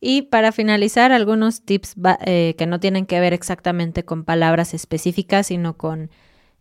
Y 0.00 0.22
para 0.22 0.52
finalizar, 0.52 1.10
algunos 1.10 1.64
tips 1.64 1.96
eh, 2.24 2.54
que 2.56 2.66
no 2.66 2.78
tienen 2.78 3.06
que 3.06 3.18
ver 3.18 3.32
exactamente 3.32 4.04
con 4.04 4.22
palabras 4.22 4.72
específicas, 4.72 5.48
sino 5.48 5.76
con 5.76 6.12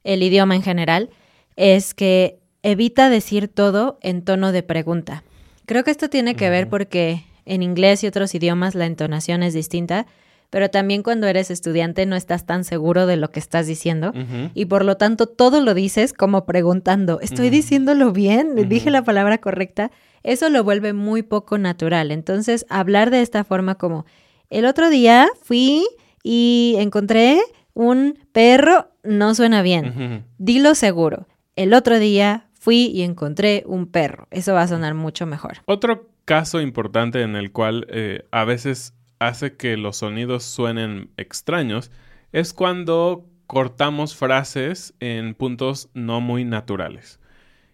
el 0.04 0.24
idioma 0.24 0.56
en 0.56 0.64
general, 0.64 1.12
es 1.58 1.94
que 1.94 2.40
evita 2.64 3.12
decir 3.12 3.50
todo 3.50 4.00
en 4.02 4.24
tono 4.24 4.52
de 4.52 4.64
pregunta. 4.64 5.24
Creo 5.68 5.84
que 5.84 5.92
esto 5.92 6.10
tiene 6.10 6.34
que 6.34 6.50
ver 6.50 6.70
porque 6.70 7.24
en 7.46 7.62
inglés 7.62 8.04
y 8.04 8.08
otros 8.08 8.34
idiomas 8.34 8.74
la 8.74 8.88
entonación 8.88 9.44
es 9.44 9.54
distinta 9.54 10.08
pero 10.50 10.70
también 10.70 11.04
cuando 11.04 11.28
eres 11.28 11.52
estudiante 11.52 12.06
no 12.06 12.16
estás 12.16 12.46
tan 12.46 12.64
seguro 12.64 13.06
de 13.06 13.18
lo 13.18 13.30
que 13.32 13.40
estás 13.40 13.68
diciendo 13.68 14.14
y 14.54 14.66
por 14.66 14.86
lo 14.86 14.96
tanto 14.98 15.28
todo 15.28 15.62
lo 15.62 15.74
dices 15.74 16.14
como 16.14 16.46
preguntando, 16.46 17.20
¿estoy 17.22 17.50
diciéndolo 17.50 18.12
bien? 18.12 18.56
¿Dije 18.70 18.92
la 18.92 19.04
palabra 19.04 19.40
correcta? 19.40 19.92
Eso 20.24 20.50
lo 20.50 20.64
vuelve 20.64 20.94
muy 20.94 21.22
poco 21.22 21.58
natural. 21.58 22.12
Entonces, 22.12 22.66
hablar 22.70 23.12
de 23.12 23.22
esta 23.22 23.44
forma 23.44 23.76
como, 23.76 24.06
el 24.50 24.66
otro 24.66 24.90
día 24.90 25.28
fui 25.42 25.86
y 26.24 26.76
encontré 26.80 27.40
un 27.74 28.18
perro, 28.32 28.90
no 29.04 29.36
suena 29.36 29.62
bien. 29.62 30.26
Dilo 30.38 30.76
seguro. 30.76 31.28
El 31.56 31.74
otro 31.74 32.00
día 32.00 32.48
fui 32.54 32.88
y 32.88 33.04
encontré 33.04 33.64
un 33.66 33.88
perro. 33.88 34.28
Eso 34.32 34.54
va 34.54 34.64
a 34.64 34.68
sonar 34.68 34.94
mucho 34.94 35.26
mejor. 35.26 35.60
Otro 35.66 36.10
caso 36.26 36.60
importante 36.60 37.22
en 37.22 37.36
el 37.36 37.52
cual 37.52 37.88
eh, 37.90 38.26
a 38.32 38.44
veces 38.44 38.94
hace 39.20 39.56
que 39.56 39.78
los 39.78 39.98
sonidos 39.98 40.44
suenen 40.44 41.10
extraños 41.18 41.92
es 42.32 42.54
cuando 42.54 43.26
cortamos 43.48 44.16
frases 44.16 44.94
en 45.00 45.34
puntos 45.34 45.90
no 45.94 46.22
muy 46.22 46.44
naturales. 46.44 47.20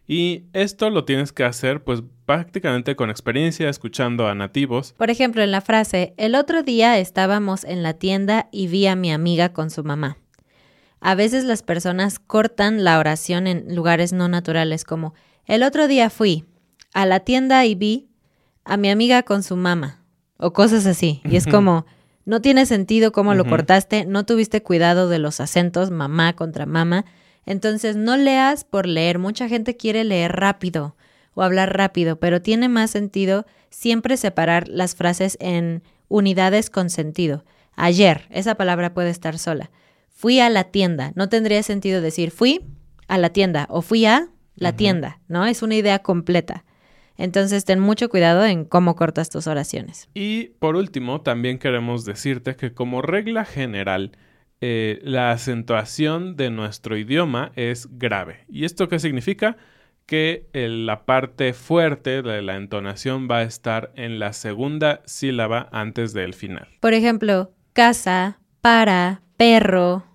Y 0.05 0.43
esto 0.53 0.89
lo 0.89 1.05
tienes 1.05 1.31
que 1.31 1.43
hacer 1.43 1.83
pues 1.83 2.03
prácticamente 2.25 2.95
con 2.95 3.09
experiencia 3.09 3.69
escuchando 3.69 4.27
a 4.27 4.35
nativos. 4.35 4.93
Por 4.97 5.09
ejemplo, 5.09 5.41
en 5.41 5.51
la 5.51 5.61
frase, 5.61 6.13
el 6.17 6.35
otro 6.35 6.61
día 6.61 6.99
estábamos 6.99 7.63
en 7.63 7.83
la 7.83 7.93
tienda 7.93 8.49
y 8.51 8.67
vi 8.67 8.85
a 8.87 8.95
mi 8.95 9.11
amiga 9.11 9.53
con 9.53 9.69
su 9.69 9.83
mamá. 9.83 10.17
A 10.99 11.15
veces 11.15 11.45
las 11.45 11.63
personas 11.63 12.19
cortan 12.19 12.83
la 12.83 12.99
oración 12.99 13.47
en 13.47 13.75
lugares 13.75 14.13
no 14.13 14.27
naturales 14.27 14.83
como, 14.83 15.13
el 15.45 15.63
otro 15.63 15.87
día 15.87 16.09
fui 16.09 16.45
a 16.93 17.05
la 17.05 17.21
tienda 17.21 17.65
y 17.65 17.75
vi 17.75 18.09
a 18.63 18.77
mi 18.77 18.89
amiga 18.89 19.23
con 19.23 19.43
su 19.43 19.57
mamá 19.57 20.02
o 20.43 20.53
cosas 20.53 20.85
así. 20.85 21.21
Y 21.23 21.37
es 21.37 21.47
como, 21.47 21.85
no 22.25 22.41
tiene 22.41 22.65
sentido 22.65 23.11
cómo 23.11 23.33
lo 23.33 23.45
cortaste, 23.45 24.05
no 24.05 24.25
tuviste 24.25 24.61
cuidado 24.61 25.09
de 25.09 25.19
los 25.19 25.39
acentos, 25.39 25.91
mamá 25.91 26.33
contra 26.33 26.65
mamá. 26.65 27.05
Entonces, 27.45 27.95
no 27.95 28.17
leas 28.17 28.63
por 28.63 28.85
leer. 28.85 29.19
Mucha 29.19 29.49
gente 29.49 29.75
quiere 29.75 30.03
leer 30.03 30.33
rápido 30.33 30.95
o 31.33 31.41
hablar 31.43 31.75
rápido, 31.75 32.17
pero 32.17 32.41
tiene 32.41 32.69
más 32.69 32.91
sentido 32.91 33.45
siempre 33.69 34.17
separar 34.17 34.67
las 34.67 34.95
frases 34.95 35.37
en 35.39 35.83
unidades 36.07 36.69
con 36.69 36.89
sentido. 36.89 37.43
Ayer, 37.75 38.27
esa 38.29 38.55
palabra 38.55 38.93
puede 38.93 39.09
estar 39.09 39.39
sola. 39.39 39.71
Fui 40.09 40.39
a 40.39 40.49
la 40.49 40.65
tienda. 40.65 41.11
No 41.15 41.27
tendría 41.27 41.63
sentido 41.63 42.01
decir 42.01 42.31
fui 42.31 42.61
a 43.07 43.17
la 43.17 43.31
tienda 43.31 43.65
o 43.69 43.81
fui 43.81 44.05
a 44.05 44.29
la 44.55 44.73
tienda, 44.73 45.19
¿no? 45.27 45.45
Es 45.45 45.63
una 45.63 45.75
idea 45.75 45.99
completa. 45.99 46.63
Entonces 47.17 47.65
ten 47.65 47.79
mucho 47.79 48.09
cuidado 48.09 48.45
en 48.45 48.65
cómo 48.65 48.95
cortas 48.95 49.29
tus 49.29 49.47
oraciones. 49.47 50.09
Y 50.13 50.49
por 50.59 50.75
último, 50.75 51.21
también 51.21 51.59
queremos 51.59 52.05
decirte 52.05 52.55
que 52.55 52.73
como 52.73 53.01
regla 53.01 53.45
general, 53.45 54.17
eh, 54.61 54.99
la 55.03 55.31
acentuación 55.31 56.35
de 56.35 56.49
nuestro 56.49 56.97
idioma 56.97 57.51
es 57.55 57.87
grave. 57.97 58.45
¿Y 58.47 58.65
esto 58.65 58.87
qué 58.87 58.99
significa? 58.99 59.57
Que 60.05 60.47
la 60.53 61.05
parte 61.05 61.53
fuerte 61.53 62.21
de 62.21 62.41
la 62.41 62.55
entonación 62.55 63.27
va 63.29 63.39
a 63.39 63.43
estar 63.43 63.91
en 63.95 64.19
la 64.19 64.33
segunda 64.33 65.01
sílaba 65.05 65.69
antes 65.71 66.13
del 66.13 66.33
final. 66.33 66.67
Por 66.79 66.93
ejemplo, 66.93 67.51
casa, 67.73 68.39
para, 68.61 69.21
perro, 69.37 70.05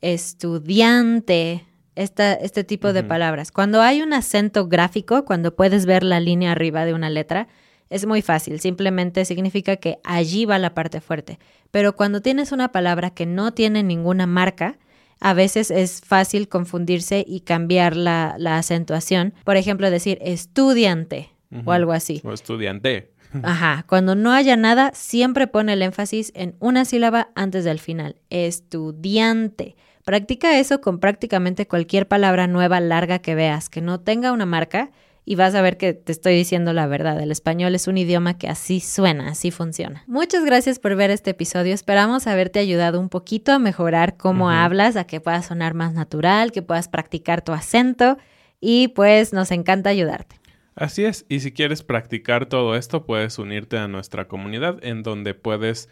estudiante, 0.00 1.66
este 1.96 2.64
tipo 2.64 2.92
de 2.92 3.02
palabras. 3.02 3.50
Cuando 3.50 3.80
hay 3.80 4.02
un 4.02 4.12
acento 4.12 4.68
gráfico, 4.68 5.24
cuando 5.24 5.56
puedes 5.56 5.86
ver 5.86 6.02
la 6.02 6.20
línea 6.20 6.52
arriba 6.52 6.84
de 6.84 6.94
una 6.94 7.10
letra, 7.10 7.48
es 7.88 8.06
muy 8.06 8.22
fácil, 8.22 8.60
simplemente 8.60 9.24
significa 9.24 9.76
que 9.76 9.98
allí 10.04 10.44
va 10.44 10.58
la 10.58 10.74
parte 10.74 11.00
fuerte. 11.00 11.38
Pero 11.70 11.94
cuando 11.94 12.20
tienes 12.20 12.52
una 12.52 12.72
palabra 12.72 13.10
que 13.10 13.26
no 13.26 13.52
tiene 13.52 13.82
ninguna 13.82 14.26
marca, 14.26 14.78
a 15.20 15.34
veces 15.34 15.70
es 15.70 16.00
fácil 16.00 16.48
confundirse 16.48 17.24
y 17.26 17.40
cambiar 17.40 17.96
la, 17.96 18.36
la 18.38 18.58
acentuación. 18.58 19.34
Por 19.44 19.56
ejemplo, 19.56 19.90
decir 19.90 20.18
estudiante 20.20 21.30
o 21.64 21.72
algo 21.72 21.92
así. 21.92 22.20
O 22.24 22.32
estudiante. 22.32 23.12
Ajá, 23.42 23.84
cuando 23.88 24.14
no 24.14 24.32
haya 24.32 24.56
nada, 24.56 24.92
siempre 24.94 25.46
pone 25.46 25.72
el 25.72 25.82
énfasis 25.82 26.32
en 26.34 26.56
una 26.58 26.84
sílaba 26.84 27.30
antes 27.34 27.64
del 27.64 27.78
final. 27.78 28.16
Estudiante. 28.30 29.76
Practica 30.06 30.60
eso 30.60 30.80
con 30.80 31.00
prácticamente 31.00 31.66
cualquier 31.66 32.06
palabra 32.06 32.46
nueva 32.46 32.78
larga 32.78 33.18
que 33.18 33.34
veas, 33.34 33.68
que 33.68 33.80
no 33.80 33.98
tenga 33.98 34.30
una 34.30 34.46
marca 34.46 34.92
y 35.24 35.34
vas 35.34 35.56
a 35.56 35.62
ver 35.62 35.78
que 35.78 35.94
te 35.94 36.12
estoy 36.12 36.36
diciendo 36.36 36.72
la 36.72 36.86
verdad. 36.86 37.20
El 37.20 37.32
español 37.32 37.74
es 37.74 37.88
un 37.88 37.98
idioma 37.98 38.38
que 38.38 38.46
así 38.46 38.78
suena, 38.78 39.30
así 39.30 39.50
funciona. 39.50 40.04
Muchas 40.06 40.44
gracias 40.44 40.78
por 40.78 40.94
ver 40.94 41.10
este 41.10 41.30
episodio. 41.30 41.74
Esperamos 41.74 42.28
haberte 42.28 42.60
ayudado 42.60 43.00
un 43.00 43.08
poquito 43.08 43.50
a 43.50 43.58
mejorar 43.58 44.16
cómo 44.16 44.48
hablas, 44.48 44.94
a 44.94 45.08
que 45.08 45.20
puedas 45.20 45.46
sonar 45.46 45.74
más 45.74 45.92
natural, 45.92 46.52
que 46.52 46.62
puedas 46.62 46.86
practicar 46.86 47.42
tu 47.42 47.50
acento 47.50 48.16
y 48.60 48.86
pues 48.86 49.32
nos 49.32 49.50
encanta 49.50 49.90
ayudarte. 49.90 50.36
Así 50.76 51.04
es, 51.04 51.26
y 51.28 51.40
si 51.40 51.50
quieres 51.50 51.82
practicar 51.82 52.46
todo 52.46 52.76
esto, 52.76 53.06
puedes 53.06 53.40
unirte 53.40 53.76
a 53.76 53.88
nuestra 53.88 54.28
comunidad 54.28 54.78
en 54.82 55.02
donde 55.02 55.34
puedes 55.34 55.88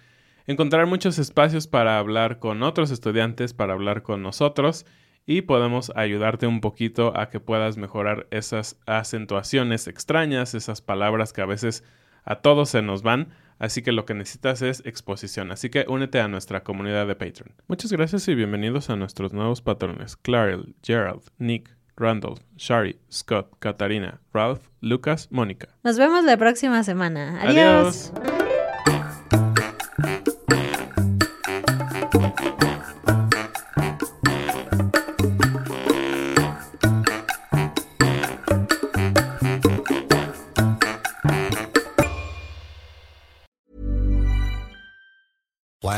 encontrar 0.46 0.86
muchos 0.86 1.18
espacios 1.18 1.66
para 1.66 1.98
hablar 1.98 2.38
con 2.38 2.62
otros 2.62 2.90
estudiantes, 2.90 3.54
para 3.54 3.72
hablar 3.72 4.02
con 4.02 4.22
nosotros 4.22 4.86
y 5.26 5.42
podemos 5.42 5.92
ayudarte 5.96 6.46
un 6.46 6.60
poquito 6.60 7.18
a 7.18 7.30
que 7.30 7.40
puedas 7.40 7.76
mejorar 7.76 8.26
esas 8.30 8.78
acentuaciones 8.86 9.86
extrañas, 9.88 10.54
esas 10.54 10.80
palabras 10.80 11.32
que 11.32 11.40
a 11.42 11.46
veces 11.46 11.82
a 12.24 12.36
todos 12.36 12.70
se 12.70 12.82
nos 12.82 13.02
van. 13.02 13.28
Así 13.58 13.82
que 13.82 13.92
lo 13.92 14.04
que 14.04 14.14
necesitas 14.14 14.62
es 14.62 14.84
exposición. 14.84 15.52
Así 15.52 15.70
que 15.70 15.86
únete 15.88 16.20
a 16.20 16.28
nuestra 16.28 16.64
comunidad 16.64 17.06
de 17.06 17.14
Patreon. 17.14 17.54
Muchas 17.68 17.92
gracias 17.92 18.26
y 18.28 18.34
bienvenidos 18.34 18.90
a 18.90 18.96
nuestros 18.96 19.32
nuevos 19.32 19.62
patrones: 19.62 20.16
Clarel, 20.16 20.74
Gerald, 20.82 21.22
Nick, 21.38 21.70
Randall, 21.96 22.40
Shari, 22.56 22.98
Scott, 23.10 23.56
Katarina, 23.60 24.20
Ralph, 24.32 24.66
Lucas, 24.80 25.28
Mónica. 25.30 25.68
Nos 25.84 25.96
vemos 25.96 26.24
la 26.24 26.36
próxima 26.36 26.82
semana. 26.82 27.40
Adiós. 27.42 28.12